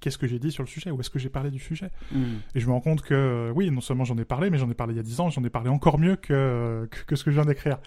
[0.00, 1.90] qu'est-ce que j'ai dit sur le sujet, où est-ce que j'ai parlé du sujet?
[2.12, 2.38] Hmm.
[2.54, 4.70] Et je me rends compte que euh, oui, non seulement j'en ai parlé, mais j'en
[4.70, 7.24] ai parlé il y a dix ans, j'en ai parlé encore mieux que, que, ce
[7.24, 7.78] que je viens d'écrire.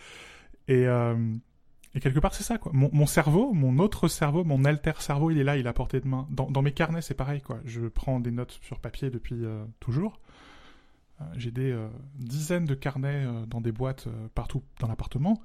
[0.67, 1.15] Et, euh,
[1.93, 2.71] et quelque part, c'est ça quoi.
[2.73, 5.99] Mon, mon, cerveau, mon autre cerveau, mon alter cerveau, il est là, il a portée
[5.99, 6.27] de main.
[6.29, 7.59] Dans, dans mes carnets, c'est pareil quoi.
[7.65, 9.43] Je prends des notes sur papier depuis
[9.79, 10.19] toujours.
[11.35, 11.75] j'ai des
[12.15, 15.41] dizaines de carnets dans des boîtes partout dans l'appartement.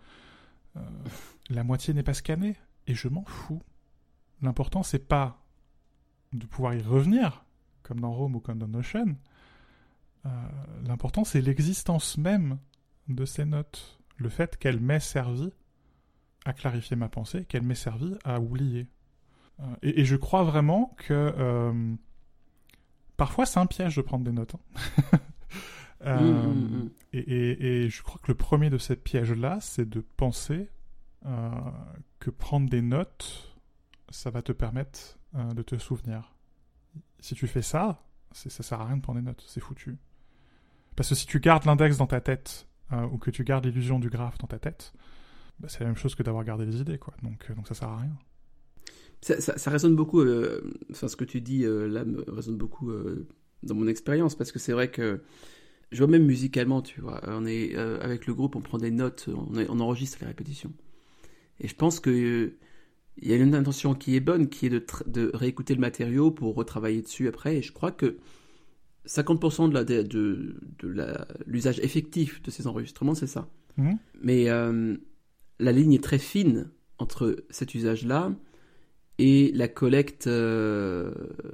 [1.51, 2.55] la moitié n'est pas scannée
[2.87, 3.63] et je m'en fous.
[4.43, 5.43] L'important, c'est pas
[6.33, 7.45] de pouvoir y revenir,
[7.83, 9.17] comme dans Rome ou comme dans Notion.
[10.27, 10.29] Euh,
[10.85, 12.59] l'important, c'est l'existence même
[13.09, 14.01] de ces notes.
[14.17, 15.53] Le fait qu'elles m'aient servi
[16.45, 18.89] à clarifier ma pensée, qu'elles m'aient servi à oublier.
[19.61, 21.95] Euh, et, je crois vraiment que euh,
[23.17, 24.55] parfois c'est un piège de prendre des notes.
[24.55, 25.19] Hein.
[26.05, 26.91] Mmh, mmh, mmh.
[27.15, 30.69] Et, et, je crois que le premier de ces pièges-là, c'est de penser
[32.19, 33.57] que prendre des notes,
[34.11, 36.35] ça va te permettre euh, de te souvenir.
[37.21, 38.03] Si tu fais ça,
[38.33, 39.99] ça sert à rien de prendre des notes, c'est foutu.
[40.95, 43.99] Parce que si tu gardes l'index dans ta tête, euh, ou que tu gardes l'illusion
[43.99, 44.93] du graphe dans ta tête,
[45.59, 47.15] bah, c'est la même chose que d'avoir gardé les idées, quoi.
[47.23, 48.17] Donc, donc ça sert à rien.
[49.23, 50.23] Ça, ça, résonne beaucoup,
[50.91, 52.93] enfin ce que tu dis là résonne beaucoup
[53.63, 55.23] dans mon expérience, parce que c'est vrai que
[55.91, 59.29] je vois même musicalement, tu vois, on est avec le groupe, on prend des notes,
[59.29, 60.73] on enregistre les répétitions.
[61.61, 62.53] Et je pense que
[63.19, 66.31] il y a une intention qui est bonne, qui est de, de réécouter le matériau
[66.31, 67.57] pour retravailler dessus après.
[67.57, 68.19] Et je crois que
[69.07, 70.57] 50% de
[71.47, 73.49] l'usage effectif de ces enregistrements, c'est ça.
[73.77, 73.93] Mmh.
[74.23, 74.97] Mais euh,
[75.59, 78.33] la ligne est très fine entre cet usage-là
[79.19, 81.11] et la collecte, euh,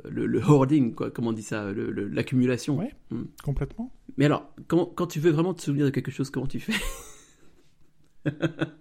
[0.08, 2.78] le, hoarding, quoi, comment on dit ça, l'accumulation.
[2.78, 3.22] Oui, mmh.
[3.44, 3.92] complètement.
[4.16, 6.72] Mais alors, quand, quand tu veux vraiment te souvenir de quelque chose, comment tu fais?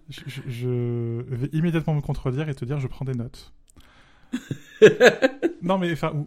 [0.08, 3.52] Je, vais immédiatement me contredire et te dire je prends des notes.
[5.62, 6.24] non mais enfin.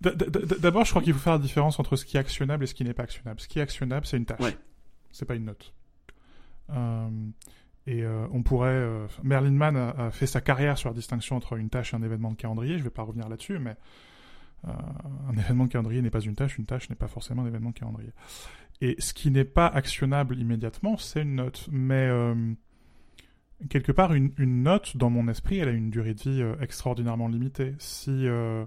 [0.00, 2.74] D'abord, je crois qu'il faut faire la différence entre ce qui est actionnable et ce
[2.74, 3.40] qui n'est pas actionnable.
[3.40, 4.56] Ce qui est actionnable, c'est une tâche.
[5.12, 5.72] C'est pas une note.
[6.70, 7.08] Euh,
[7.86, 8.70] et euh, on pourrait.
[8.70, 12.02] Euh, Merlin Mann a, fait sa carrière sur la distinction entre une tâche et un
[12.02, 12.78] événement de calendrier.
[12.78, 13.76] Je vais pas revenir là-dessus, mais
[14.64, 16.58] un événement de calendrier n'est pas une tâche.
[16.58, 18.12] Une tâche n'est pas forcément un événement de calendrier.
[18.82, 21.68] Et ce qui n'est pas actionnable immédiatement, c'est une note.
[21.70, 22.34] Mais euh,
[23.70, 24.32] quelque part, une,
[24.64, 27.76] note, dans mon esprit, elle a une durée de vie euh, extraordinairement limitée.
[27.78, 28.64] Si, euh,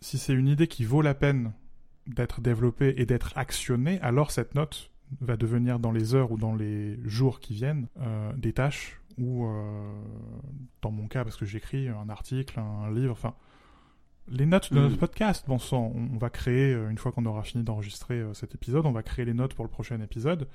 [0.00, 1.52] si c'est une idée qui vaut la peine
[2.06, 6.54] d'être développée et d'être actionnée, alors cette note va devenir dans les heures ou dans
[6.54, 7.86] les jours qui viennent
[8.36, 9.46] des tâches ou,
[10.82, 13.34] dans mon cas, parce que j'écris un article, un livre, enfin,
[14.30, 14.98] les notes de notre mm.
[14.98, 18.54] podcast, bon sang, on, va créer, euh, une fois qu'on aura fini d'enregistrer euh, cet
[18.54, 20.48] épisode, on va créer les notes pour le prochain épisode.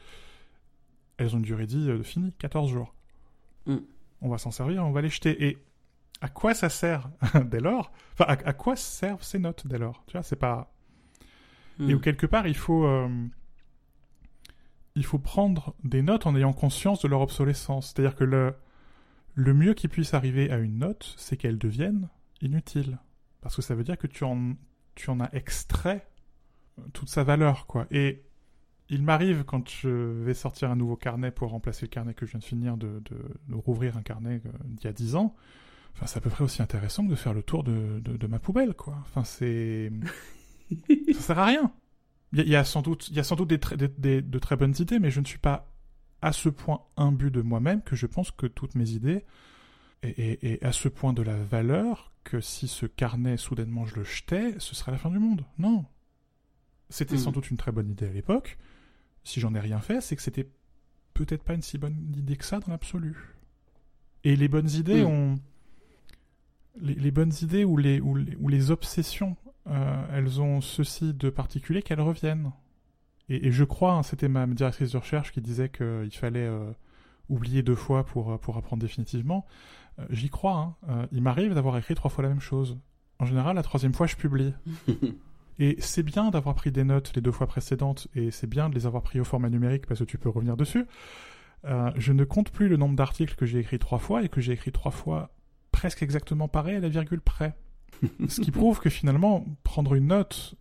[1.18, 2.94] Elles ont une durée de vie euh, finie, 14 jours.
[3.66, 3.78] Mm.
[4.22, 5.46] On va s'en servir, on va les jeter.
[5.48, 5.58] Et
[6.22, 7.10] à quoi ça sert
[7.46, 7.92] dès lors?
[8.14, 10.04] Enfin, à, quoi servent ces notes dès lors?
[10.08, 10.72] Tu vois, c'est pas...
[11.80, 11.90] Mm.
[11.90, 12.88] Et où quelque part, il faut...
[14.96, 17.88] il faut prendre des notes en ayant conscience de leur obsolescence.
[17.88, 18.54] C'est-à-dire que le,
[19.36, 22.08] le mieux qui puisse arriver à une note, c'est qu'elle devienne
[22.42, 23.00] inutile.
[23.44, 24.54] Parce que ça veut dire que tu en,
[24.96, 26.08] tu en as extrait
[26.94, 27.86] toute sa valeur, quoi.
[27.92, 28.24] Et
[28.90, 32.32] il m'arrive, quand je vais sortir un nouveau carnet pour remplacer le carnet que je
[32.32, 33.02] viens de finir, de,
[33.52, 35.36] rouvrir un carnet euh, d'il y a 10 ans,
[35.94, 38.40] enfin, c'est à peu près aussi intéressant que de faire le tour de, de ma
[38.40, 38.98] poubelle, quoi.
[39.02, 39.92] Enfin, c'est...
[41.14, 41.72] ça sert à rien.
[42.32, 44.98] Il y, a sans doute, il y a sans doute des, de très bonnes idées,
[44.98, 45.72] mais je ne suis pas
[46.22, 49.24] à ce point imbu de moi-même que je pense que toutes mes idées
[50.04, 54.56] et, à ce point de la valeur que si ce carnet soudainement je le jetais,
[54.60, 55.46] ce serait la fin du monde.
[55.58, 55.86] Non.
[56.90, 57.34] C'était sans hmm.
[57.34, 58.58] doute une très bonne idée à l'époque.
[59.24, 60.50] Si j'en ai rien fait, c'est que c'était
[61.14, 63.36] peut-être pas une si bonne idée que ça dans l'absolu.
[64.24, 65.08] Et les bonnes idées hmm.
[65.08, 65.40] ont.
[66.82, 69.38] Les, bonnes idées ou les, ou les, obsessions,
[69.68, 72.52] euh, elles ont ceci de particulier qu'elles reviennent.
[73.30, 76.72] Et, je crois, hein, c'était ma directrice de recherche qui disait qu'il fallait euh,
[77.30, 79.46] oublier deux fois pour, pour apprendre définitivement.
[80.00, 80.58] Euh, j'y crois.
[80.58, 80.76] Hein.
[80.90, 82.78] Euh, il m'arrive d'avoir écrit trois fois la même chose.
[83.20, 84.54] En général, la troisième fois, je publie.
[85.60, 88.76] et c'est bien d'avoir pris des notes les deux fois précédentes, et c'est bien de
[88.76, 90.86] les avoir pris au format numérique parce que tu peux revenir dessus.
[91.66, 94.42] Euh, je ne compte plus le nombre d'articles que j'ai écrit trois fois et que
[94.42, 95.30] j'ai écrit trois fois
[95.72, 97.56] presque exactement pareil à la virgule près.
[98.28, 100.56] Ce qui prouve que finalement, prendre une note,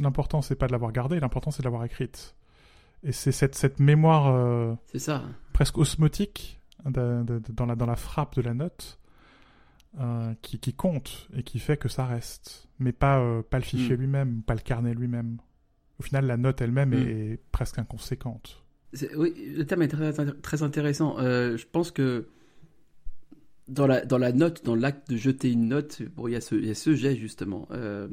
[0.00, 2.34] l'important c'est pas de l'avoir gardée, l'important c'est de l'avoir écrite.
[3.04, 5.22] Et c'est cette, cette mémoire ça.
[5.52, 8.98] presque osmotique dans, la, dans la frappe de la note
[10.00, 12.68] euh, qui, qui, compte et qui fait que ça reste.
[12.78, 14.00] Mais pas, euh, pas le fichier hmm.
[14.00, 15.38] lui-même, pas le carnet lui-même.
[15.98, 17.08] Au final, la note elle-même hmm.
[17.08, 18.64] est, presque inconséquente.
[19.16, 21.18] Oui, le thème est très, très intéressant.
[21.18, 22.28] Euh, je pense que
[23.68, 26.40] dans la, dans la note, dans l'acte de jeter une note, bon, il y, a
[26.40, 27.68] ce, il y a ce jet justement.
[27.70, 28.08] Euh,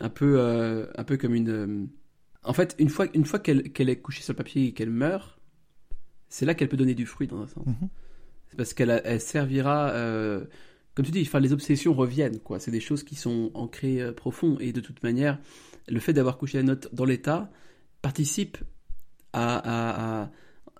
[0.00, 1.88] un, peu, euh, un peu comme une.
[2.44, 4.90] En fait, une fois, une fois qu'elle qu'elle est couchée sur le papier et qu'elle
[4.90, 5.38] meurt,
[6.32, 7.66] c'est là qu'elle peut donner du fruit dans un sens.
[7.66, 7.88] Mhm.
[8.48, 9.92] C'est parce qu'elle elle servira.
[10.94, 12.58] comme tu dis, enfin, les obsessions reviennent, quoi.
[12.58, 14.56] C'est des choses qui sont ancrées profond.
[14.60, 15.38] Et de toute manière,
[15.88, 17.50] le fait d'avoir couché la note dans l'état
[18.02, 18.58] participe
[19.32, 20.30] à,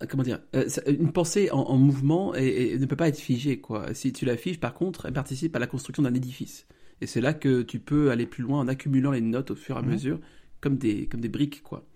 [0.09, 3.95] comment dire, euh, une pensée en, mouvement et, ne peut pas être figée quoi.
[3.95, 6.67] Si tu la figes, par contre, elle participe à la construction d'un édifice.
[7.01, 9.77] Et c'est là que tu peux aller plus loin en accumulant les notes au fur
[9.77, 10.21] et à mesure,
[10.61, 11.87] comme des comme des briques quoi.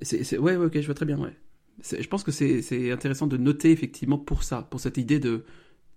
[0.00, 1.18] C'est, ouais, ouais, ok, je vois très bien.
[1.18, 1.36] Ouais.
[1.82, 5.44] Je pense que c'est intéressant de noter effectivement pour ça, pour cette idée de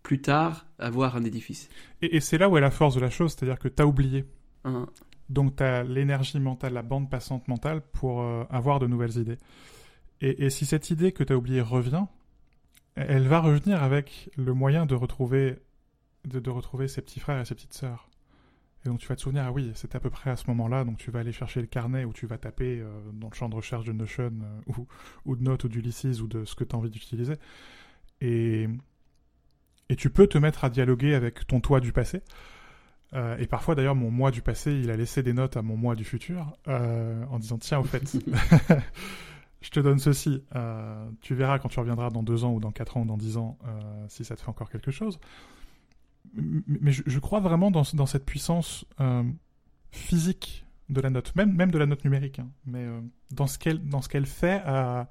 [0.04, 1.70] plus tard avoir un édifice.
[2.02, 4.26] Et, c'est là où est la force de la chose, c'est-à-dire que tu as oublié.
[4.64, 4.88] Hein.
[5.30, 9.38] Donc tu as l'énergie mentale, la bande passante mentale pour euh, avoir de nouvelles idées.
[10.22, 12.06] Et, si cette idée que tu as oubliée revient,
[12.96, 15.58] elle va revenir avec le moyen de retrouver,
[16.24, 18.10] de, retrouver ses petits frères et ses petites sœurs.
[18.86, 20.84] Et donc tu vas te souvenir, ah oui, c'était à peu près à ce moment-là,
[20.84, 23.50] donc tu vas aller chercher le carnet où tu vas taper euh, dans le champ
[23.50, 24.88] de recherche de Notion euh, ou,
[25.26, 27.34] ou, de Notes ou d'Ulysses ou de ce que tu as envie d'utiliser.
[28.22, 28.68] Et,
[29.90, 32.22] et tu peux te mettre à dialoguer avec ton toi du passé.
[33.14, 35.78] Euh, et parfois d'ailleurs mon moi du passé, il a laissé des notes à mon
[35.78, 38.02] moi du futur en disant tiens au fait
[39.62, 40.44] je te donne ceci,
[41.22, 43.38] tu verras quand tu reviendras dans deux ans ou dans quatre ans ou dans dix
[43.38, 43.58] ans
[44.10, 45.20] si ça te fait encore quelque chose.
[46.34, 49.24] Mais je, crois vraiment dans, cette puissance euh,
[49.92, 52.86] physique de la note, même, même de la note numérique, hein, mais
[53.32, 55.10] dans ce qu'elle dans ce qu'elle fait à,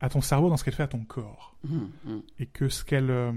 [0.00, 2.18] à, ton cerveau, dans ce qu'elle fait à ton corps, mmh, mmh.
[2.38, 3.34] et que ce qu'elle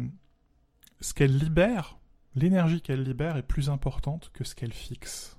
[1.01, 1.97] ce qu'elle libère,
[2.35, 5.37] l'énergie qu'elle libère est plus importante que ce qu'elle fixe.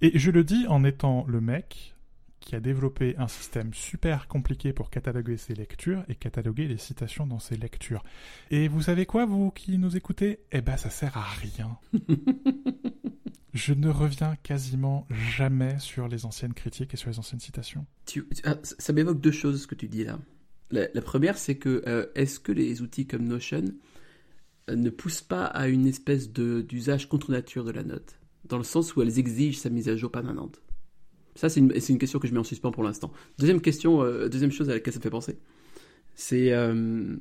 [0.00, 1.94] Et je le dis en étant le mec
[2.42, 7.26] qui a développé un système super compliqué pour cataloguer ses lectures et cataloguer les citations
[7.26, 8.02] dans ses lectures.
[8.50, 10.40] Et vous savez quoi, vous qui nous écoutez?
[10.52, 11.78] Eh ben, ça sert à rien.
[13.54, 17.86] Je ne reviens quasiment jamais sur les anciennes critiques et sur les anciennes citations.
[18.44, 20.18] Ah, ça m'évoque deux choses ce que tu dis là.
[20.70, 23.64] La, première, c'est que euh, est-ce que les outils comme Notion
[24.70, 28.64] euh, ne poussent pas à une espèce d'usage contre nature de la note, dans le
[28.64, 30.62] sens où elles exigent sa mise à jour permanente
[31.34, 33.12] ça, c'est une, une, question que je mets en suspens pour l'instant.
[33.38, 35.38] Deuxième question, euh, deuxième chose à laquelle ça me fait penser,
[36.14, 37.16] c'est euh,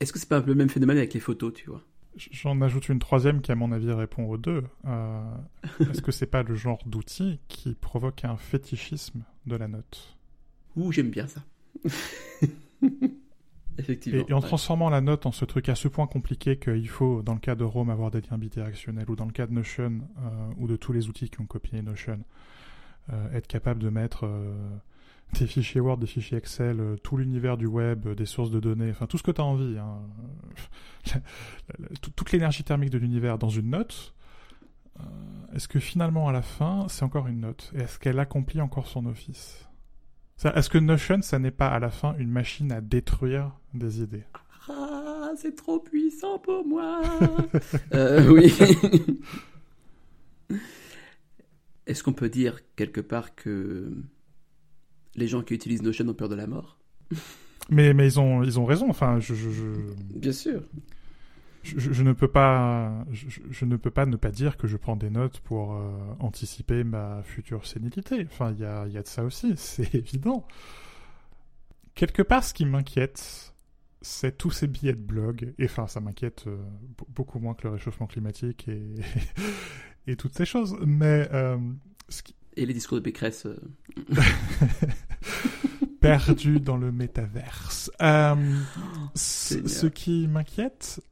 [0.00, 1.82] est-ce que c'est pas le même phénomène avec les photos, tu vois?
[2.16, 4.64] J'en ajoute une troisième qui, à mon avis, répond aux deux.
[4.86, 5.22] Euh,
[5.80, 10.16] est-ce que c'est pas le genre d'outil qui provoque un fétichisme de la note?
[10.76, 11.42] Ouh, j'aime bien ça.
[13.78, 14.24] Effectivement.
[14.26, 17.34] Et, en transformant la note en ce truc à ce point compliqué qu'il faut, dans
[17.34, 20.00] le cas de Rome, avoir des liens bidirectionnels, ou dans le cas de Notion,
[20.56, 22.20] ou de tous les outils qui ont copié Notion,
[23.32, 24.52] être capable de mettre euh,
[25.38, 28.90] des fichiers Word, des fichiers Excel, euh, tout l'univers du web, des sources de données,
[28.90, 30.00] enfin tout ce que tu as envie, hein.
[32.16, 34.14] toute l'énergie thermique de l'univers dans une note,
[35.54, 37.70] est-ce que finalement à la fin c'est encore une note?
[37.74, 39.68] Et est-ce qu'elle accomplit encore son office?
[40.42, 44.24] Est-ce que Notion ça n'est pas à la fin une machine à détruire des idées?
[44.68, 47.00] Ah, c'est trop puissant pour moi.
[47.94, 48.52] Euh, Oui
[51.86, 53.92] Est-ce qu'on peut dire quelque part que
[55.14, 56.78] les gens qui utilisent Notion ont peur de la mort?
[57.68, 58.88] Mais, mais ils, ont, ils ont raison.
[58.88, 59.34] Enfin, je,
[60.14, 60.62] Bien sûr.
[61.64, 65.10] Je, ne peux pas, je, ne peux pas ne pas dire que je prends des
[65.10, 68.24] notes pour euh, anticiper ma future sénilité.
[68.30, 70.46] Enfin, il y a, y a de ça aussi, c'est évident.
[71.96, 73.52] Quelque part, ce qui m'inquiète,
[74.00, 75.52] c'est tous ces billets de blog.
[75.58, 76.56] Et enfin, ça m'inquiète euh,
[77.08, 78.94] beaucoup moins que le réchauffement climatique et,
[80.06, 80.76] et toutes ces choses.
[80.84, 81.28] Mais.
[81.32, 81.58] Euh,
[82.56, 83.46] et les discours de Pécresse.
[83.46, 83.56] Euh.
[86.00, 87.90] Perdu dans le métaverse.
[88.00, 88.34] Euh,
[89.14, 91.02] ce qui m'inquiète,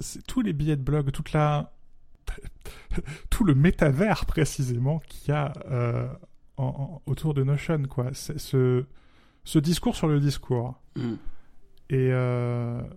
[0.00, 1.72] c'est tous les billets de blog, toute la.
[3.30, 5.52] tout le métavers précisément qu'il y a
[7.06, 8.10] autour de Notion, quoi.
[8.12, 8.84] Ce,
[9.44, 10.74] ce discours sur le discours.
[10.96, 11.14] Mm.
[11.88, 12.12] Et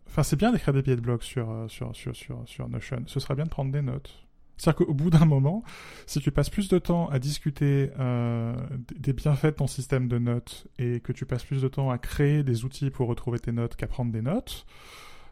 [0.07, 3.03] enfin, c'est bien d'écrire des billets de blog sur, sur, sur, sur, sur Notion.
[3.05, 4.28] Ce serait bien de prendre des notes.
[4.59, 5.63] C'est-à-dire qu'au bout d'un moment,
[6.05, 8.53] si tu passes plus de temps à discuter euh,
[8.97, 11.97] des bienfaits de ton système de notes et que tu passes plus de temps à
[11.97, 14.65] créer des outils pour retrouver tes notes qu'à prendre des notes,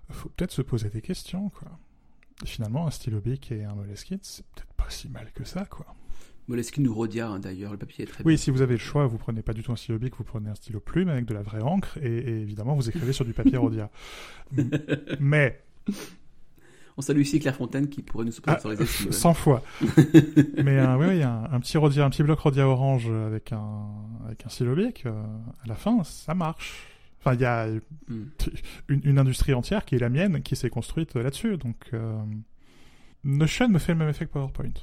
[0.10, 1.68] faut peut-être se poser des questions, quoi.
[2.46, 5.86] finalement, un stylo bic et un Moleskine, c'est peut-être pas si mal que ça, quoi.
[6.48, 9.06] Moleskine ou Rhodia, hein, d'ailleurs, le papier est très Oui, si vous avez le choix,
[9.06, 11.34] vous prenez pas du tout un stylo bic, vous prenez un stylo plume avec de
[11.34, 13.92] la vraie encre et, et évidemment, vous écrivez sur du papier Rhodia.
[15.20, 15.62] Mais
[16.98, 19.12] On salue ici Claire Fontaine qui pourrait nous les estimes.
[19.12, 19.62] 100 fois.
[20.64, 23.86] Mais euh, oui, a un, petit Rodia, un petit bloc Rodia orange avec un,
[24.26, 25.06] avec un bic.
[25.06, 25.12] Euh,
[25.64, 26.88] à la fin, ça marche.
[27.20, 28.26] Enfin, il y a hmm.
[28.90, 31.58] une, industrie entière qui est la mienne qui s'est construite là-dessus.
[31.58, 32.18] Donc, euh,
[33.24, 34.74] Notion me fait le même effet que PowerPoint.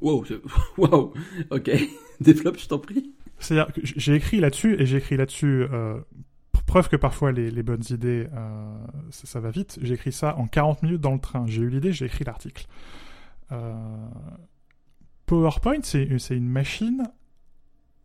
[0.00, 0.24] Wow,
[0.78, 1.12] wow,
[1.50, 1.70] ok.
[2.20, 3.12] Développe, je t'en prie.
[3.38, 6.00] C'est-à-dire que j'ai écrit là-dessus et j'ai écrit là-dessus euh,
[6.70, 9.80] preuve que parfois les, les bonnes idées, euh, ça, va vite.
[9.82, 11.44] J'ai écrit ça en 40 minutes dans le train.
[11.48, 12.66] J'ai eu l'idée, j'ai écrit l'article.
[13.50, 13.74] Euh,
[15.26, 17.02] PowerPoint, c'est une machine,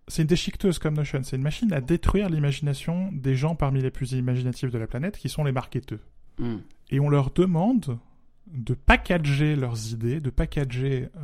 [0.07, 1.21] c'est une déchiqueteuse comme Notion.
[1.23, 5.15] C'est une machine à détruire l'imagination des gens parmi les plus imaginatifs de la planète,
[5.17, 5.99] qui sont les marketeurs.
[6.39, 6.57] Hmm.
[6.89, 7.99] Et on leur demande
[8.47, 11.19] de packager leurs idées, de packager euh,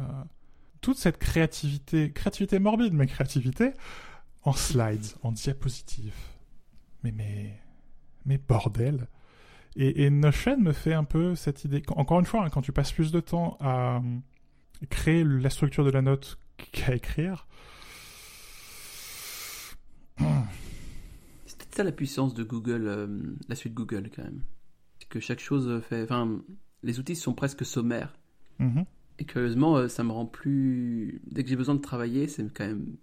[0.81, 3.71] toute cette créativité, créativité morbide, mais créativité,
[4.43, 6.13] en slides, en diapositives
[7.03, 7.59] mais mais
[8.25, 9.07] mais bordel.
[9.75, 11.81] Et, et, Notion me fait un peu cette idée.
[11.89, 13.99] Encore une fois, hein, quand tu passes plus de temps à euh,
[14.89, 16.37] créer la structure de la note
[16.71, 17.47] qu'à écrire.
[20.17, 23.07] C'est peut-être ça la puissance de Google, euh,
[23.47, 24.43] la suite Google quand même.
[25.09, 26.03] Que chaque chose fait.
[26.03, 26.41] Enfin,
[26.83, 28.13] les outils sont presque sommaires.
[28.59, 28.85] Mm-hmm.
[29.19, 31.21] Et curieusement, euh, ça me rend plus.
[31.25, 32.95] Dès que j'ai besoin de travailler, c'est quand même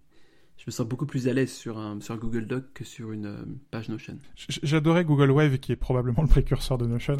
[0.59, 3.27] je me sens beaucoup plus à l'aise sur un, sur Google Doc que sur une
[3.27, 4.19] euh, page Notion.
[4.35, 7.17] J'adorais Google Wave, qui est probablement le précurseur de Notion,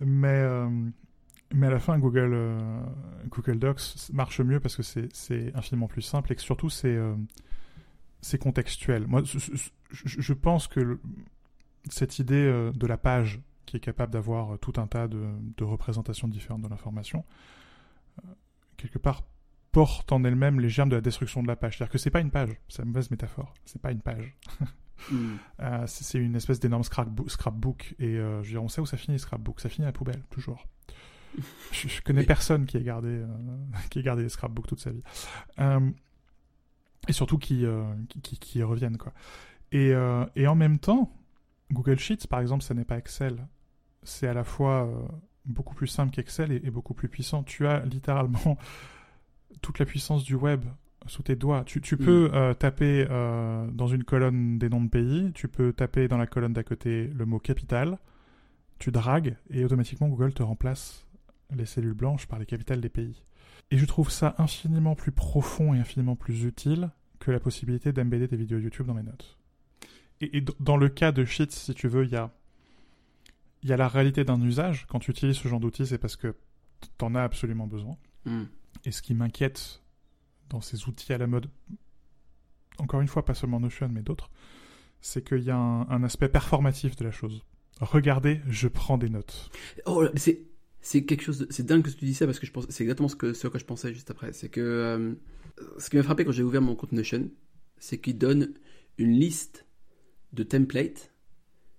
[0.00, 0.68] mais, euh,
[1.52, 2.80] mais à la fin, Google, euh,
[3.28, 6.96] Google Docs marche mieux parce que c'est infiniment plus simple et que surtout, c'est
[8.22, 9.06] c'est contextuel.
[9.06, 9.22] Moi,
[9.90, 10.98] je, pense que
[11.90, 16.62] cette idée de la page qui est capable d'avoir tout un tas de représentations différentes
[16.62, 17.24] de l'information,
[18.76, 19.22] quelque part
[19.76, 21.76] porte en elle-même les germes de la destruction de la page.
[21.76, 24.34] C'est-à-dire que c'est pas une page, c'est une mauvaise métaphore, c'est pas une page.
[25.10, 25.36] Hmm.
[25.60, 28.96] Euh, c'est une espèce d'énorme scrapbook, et euh, je veux dire, on sait où ça
[28.96, 30.66] finit scrapbook, ça finit à la poubelle, toujours.
[31.72, 33.26] je, connais personne qui ait gardé, euh,
[33.90, 35.02] qui ait gardé les scrapbooks toute sa vie.
[37.08, 37.66] et surtout qui,
[38.22, 39.12] qui, qui, reviennent, quoi.
[39.70, 39.92] Et,
[40.34, 41.12] et en même temps,
[41.70, 43.46] Google Sheets, par exemple, ça n'est pas Excel.
[44.02, 44.88] C'est à la fois
[45.44, 47.42] beaucoup plus simple qu'Excel et, et, beaucoup plus puissant.
[47.42, 48.56] Tu as littéralement
[49.66, 50.64] toute la puissance du web
[51.06, 51.64] sous tes doigts.
[51.64, 52.34] Tu, tu peux mm.
[52.34, 56.28] euh, taper euh, dans une colonne des noms de pays, tu peux taper dans la
[56.28, 57.98] colonne d'à côté le mot capital,
[58.78, 61.06] tu dragues et automatiquement Google te remplace
[61.54, 63.24] les cellules blanches par les capitales des pays.
[63.72, 68.28] Et je trouve ça infiniment plus profond et infiniment plus utile que la possibilité d'embedder
[68.28, 69.36] des vidéos YouTube dans mes notes.
[70.20, 72.30] Et, dans le cas de Sheets, si tu veux, il y a,
[73.64, 74.86] y a la réalité d'un usage.
[74.88, 76.36] Quand tu utilises ce genre d'outils, c'est parce que
[76.80, 77.96] tu en as absolument besoin.
[78.26, 78.44] Mm.
[78.86, 79.82] Et ce qui m'inquiète
[80.48, 81.48] dans ces outils à la mode,
[82.78, 84.30] encore une fois, pas seulement Notion, mais d'autres,
[85.00, 87.44] c'est qu'il y a un, aspect performatif de la chose.
[87.80, 89.50] Regardez, je prends des notes.
[89.86, 90.46] Oh, c'est
[90.80, 93.08] c'est quelque chose, c'est dingue que tu dis ça parce que je pense, c'est exactement
[93.08, 94.32] ce que ce que je pensais juste après.
[94.32, 95.14] C'est que euh,
[95.78, 97.28] ce qui m'a frappé quand j'ai ouvert mon compte Notion,
[97.78, 98.54] c'est qu'il donne
[98.98, 99.66] une liste
[100.32, 101.12] de templates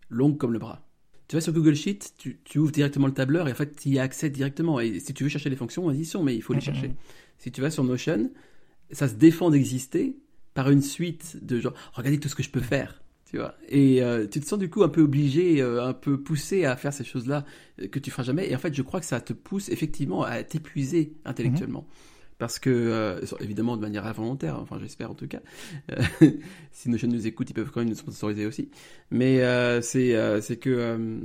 [0.10, 0.87] longue comme le bras
[1.28, 4.00] tu vas sur Google Sheet, tu, ouvres directement le tableur et en fait, tu y
[4.00, 4.80] as accès directement.
[4.80, 6.92] Et si tu veux chercher les fonctions, vas-y, sont, mais il faut les chercher.
[7.38, 8.32] Si tu vas sur Notion,
[8.92, 10.16] ça se défend d'exister
[10.54, 13.02] par une suite de genre, regardez tout ce que je peux faire.
[13.30, 16.18] Tu vois et euh, tu te sens du coup un peu obligé, euh, un peu
[16.18, 17.44] poussé à faire ces choses-là
[17.82, 18.50] euh, que tu feras jamais.
[18.50, 21.82] Et en fait, je crois que ça te pousse effectivement à t'épuiser intellectuellement.
[21.82, 25.42] Mhm parce que euh, évidemment de manière involontaire, enfin j'espère en tout cas.
[25.92, 26.04] Euh,
[26.72, 28.70] si nos jeunes nous écoutent, ils peuvent quand même nous sponsoriser aussi.
[29.10, 31.20] Mais euh, c'est c'est que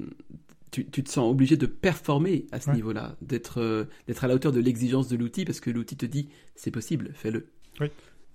[0.70, 4.52] tu, tu, te sens obligé de performer à ce niveau-là, d'être d'être à la hauteur
[4.52, 7.48] de l'exigence de l'outil parce que l'outil te dit c'est possible, fais-le.
[7.80, 7.88] Oui.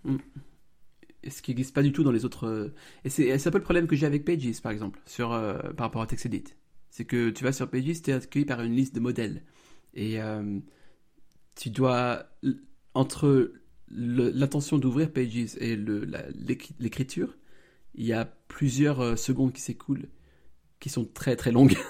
[0.03, 0.17] Mm.
[1.23, 2.71] Et ce qui n'existe pas du tout dans les autres.
[3.03, 6.03] Et c'est un peu le problème que j'ai avec Pages par exemple, sur par rapport
[6.03, 6.43] à TextEdit.
[6.91, 9.41] C'est que tu vas sur Pages, tu es accueilli par une liste de modèles
[9.95, 10.19] et
[11.57, 12.25] tu dois,
[12.93, 13.51] entre
[13.89, 15.75] l'intention d'ouvrir Pages et
[16.79, 17.35] l'écriture,
[17.95, 20.07] il y a plusieurs euh, secondes qui s'écoulent,
[20.79, 21.75] qui sont très très longues.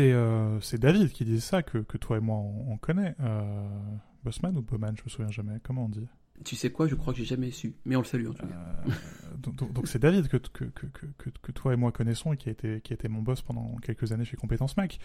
[0.00, 3.14] Euh, c'est David qui disait ça, que, toi et moi on, connaît.
[3.20, 3.68] Euh,
[4.24, 5.60] Bossman ou Bowman, je me souviens jamais.
[5.62, 6.06] Comment on dit?
[6.44, 8.46] Tu sais quoi, je crois que j'ai jamais su, mais on le salue en tout
[8.46, 8.54] cas.
[8.86, 8.92] Euh,
[9.38, 12.80] donc c'est David que, que, que, que, toi et moi connaissons et qui a, été,
[12.80, 14.98] qui a été mon boss pendant quelques années chez Compétences Mac,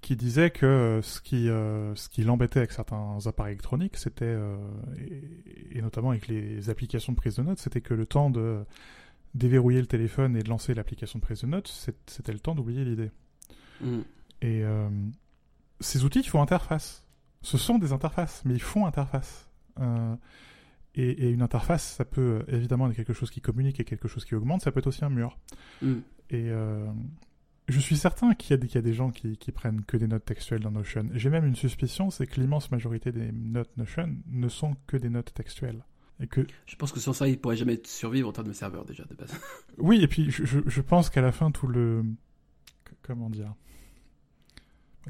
[0.00, 4.36] qui disait que euh, ce qui, euh, ce qui l'embêtait avec certains appareils électroniques, c'était,
[5.72, 8.64] et, notamment avec les applications de prise de notes, c'était que le temps de
[9.34, 11.68] déverrouiller le téléphone et de lancer l'application de prise de notes,
[12.06, 13.10] c'était le temps d'oublier l'idée.
[13.80, 14.00] Mm.
[14.42, 14.62] Et
[15.80, 17.04] ces outils, ils font interface.
[17.42, 19.48] Ce sont des interfaces, mais ils font interface.
[21.00, 24.34] Et, une interface, ça peut évidemment être quelque chose qui communique et quelque chose qui
[24.34, 25.38] augmente, ça peut être aussi un mur.
[25.80, 25.94] Mm.
[26.30, 26.86] Et, euh,
[27.68, 30.24] je suis certain qu'il y, y, a des gens qui, qui, prennent que des notes
[30.24, 31.08] textuelles dans Notion.
[31.12, 35.10] J'ai même une suspicion, c'est que l'immense majorité des notes Notion ne sont que des
[35.10, 35.84] notes textuelles.
[36.20, 36.44] Et que...
[36.66, 39.14] Je pense que sans ça, il pourrait jamais survivre en termes de serveur déjà de
[39.14, 39.38] base.
[39.78, 42.04] oui, et puis je, je pense qu'à la fin, tout le...
[43.02, 43.54] Comment dire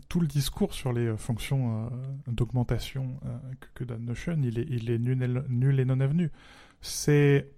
[0.09, 1.89] tout le discours sur les euh, fonctions euh,
[2.27, 3.37] d'augmentation euh,
[3.75, 6.31] que, donne Notion, il est, il est nul, nul et non avenu.
[6.81, 7.51] C'est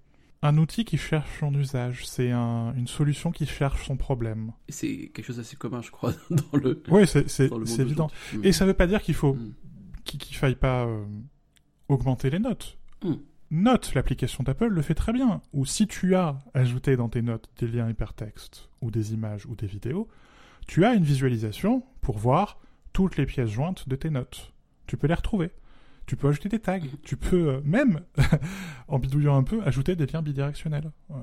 [0.43, 4.53] un outil qui cherche son usage, c'est un, une solution qui cherche son problème.
[4.69, 6.83] C'est quelque chose d'assez commun, je crois, dans le.
[6.89, 8.11] Oui, c'est évident.
[8.33, 8.45] Mm.
[8.45, 9.55] Et ça ne veut pas dire qu'il faut mm.
[10.05, 10.89] qu'il faille pas
[11.89, 12.79] augmenter les notes.
[13.05, 13.15] Mm.
[13.53, 15.43] Note, l'application d'Apple le fait très bien.
[15.53, 19.57] Ou si tu as ajouté dans tes notes des liens hypertextes ou des images ou
[19.57, 20.09] des vidéos,
[20.67, 22.61] tu as une visualisation pour voir
[22.93, 24.53] toutes les pièces jointes de tes notes.
[24.87, 25.51] Tu peux les retrouver.
[26.07, 26.81] Tu peux ajouter des tags.
[27.05, 28.01] Tu peux euh, même,
[28.89, 30.91] en bidouillant un peu, ajouter des liens bidirectionnels.
[31.11, 31.15] Euh,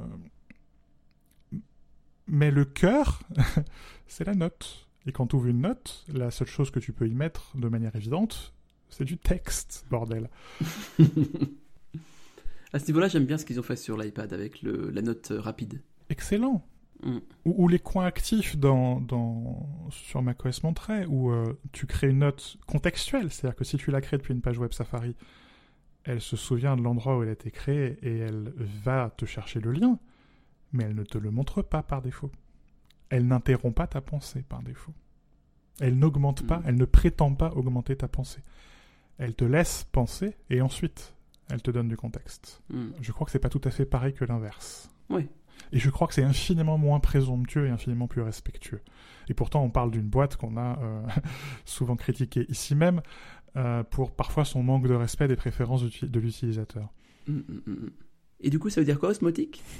[2.28, 3.22] mais le cœur,
[4.08, 4.88] c'est la note.
[5.06, 7.68] Et quand tu ouvres une note, la seule chose que tu peux y mettre de
[7.68, 8.54] manière évidente,
[8.90, 10.30] c'est du texte, bordel.
[12.74, 15.82] à ce niveau-là, j'aime bien ce qu'ils ont fait sur l'iPad avec la note rapide.
[16.10, 16.66] Excellent.
[17.04, 17.18] Mm.
[17.46, 22.58] Ou, les coins actifs dans, dans, sur macOS Monterey, où euh, tu crées une note
[22.66, 25.16] contextuelle, c'est-à-dire que si tu la crées depuis une page web Safari,
[26.04, 29.60] elle se souvient de l'endroit où elle a été créée et elle va te chercher
[29.60, 30.00] le lien,
[30.72, 32.32] mais elle ne te le montre pas par défaut.
[33.10, 34.94] Elle n'interrompt pas ta pensée par défaut.
[35.80, 36.64] Elle n'augmente pas, mm.
[36.66, 38.42] elle ne prétend pas augmenter ta pensée.
[39.18, 41.14] Elle te laisse penser et ensuite
[41.50, 42.62] elle te donne du contexte.
[42.70, 42.88] Mm.
[43.02, 44.90] Je crois que c'est pas tout à fait pareil que l'inverse.
[45.10, 45.30] Oui,
[45.72, 48.82] et je crois que c'est infiniment moins présomptueux et infiniment plus respectueux.
[49.30, 51.02] Et pourtant, on parle d'une boîte qu'on a euh,
[51.66, 53.02] souvent critiquée ici même
[53.56, 56.90] euh, pour parfois son manque de respect des préférences de l'utilisateur.
[57.28, 57.90] Mm, mm, mm,
[58.42, 59.64] et du coup, ça veut dire quoi, osmotique?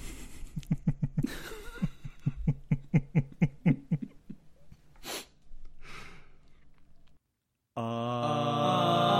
[7.80, 9.17] Ah.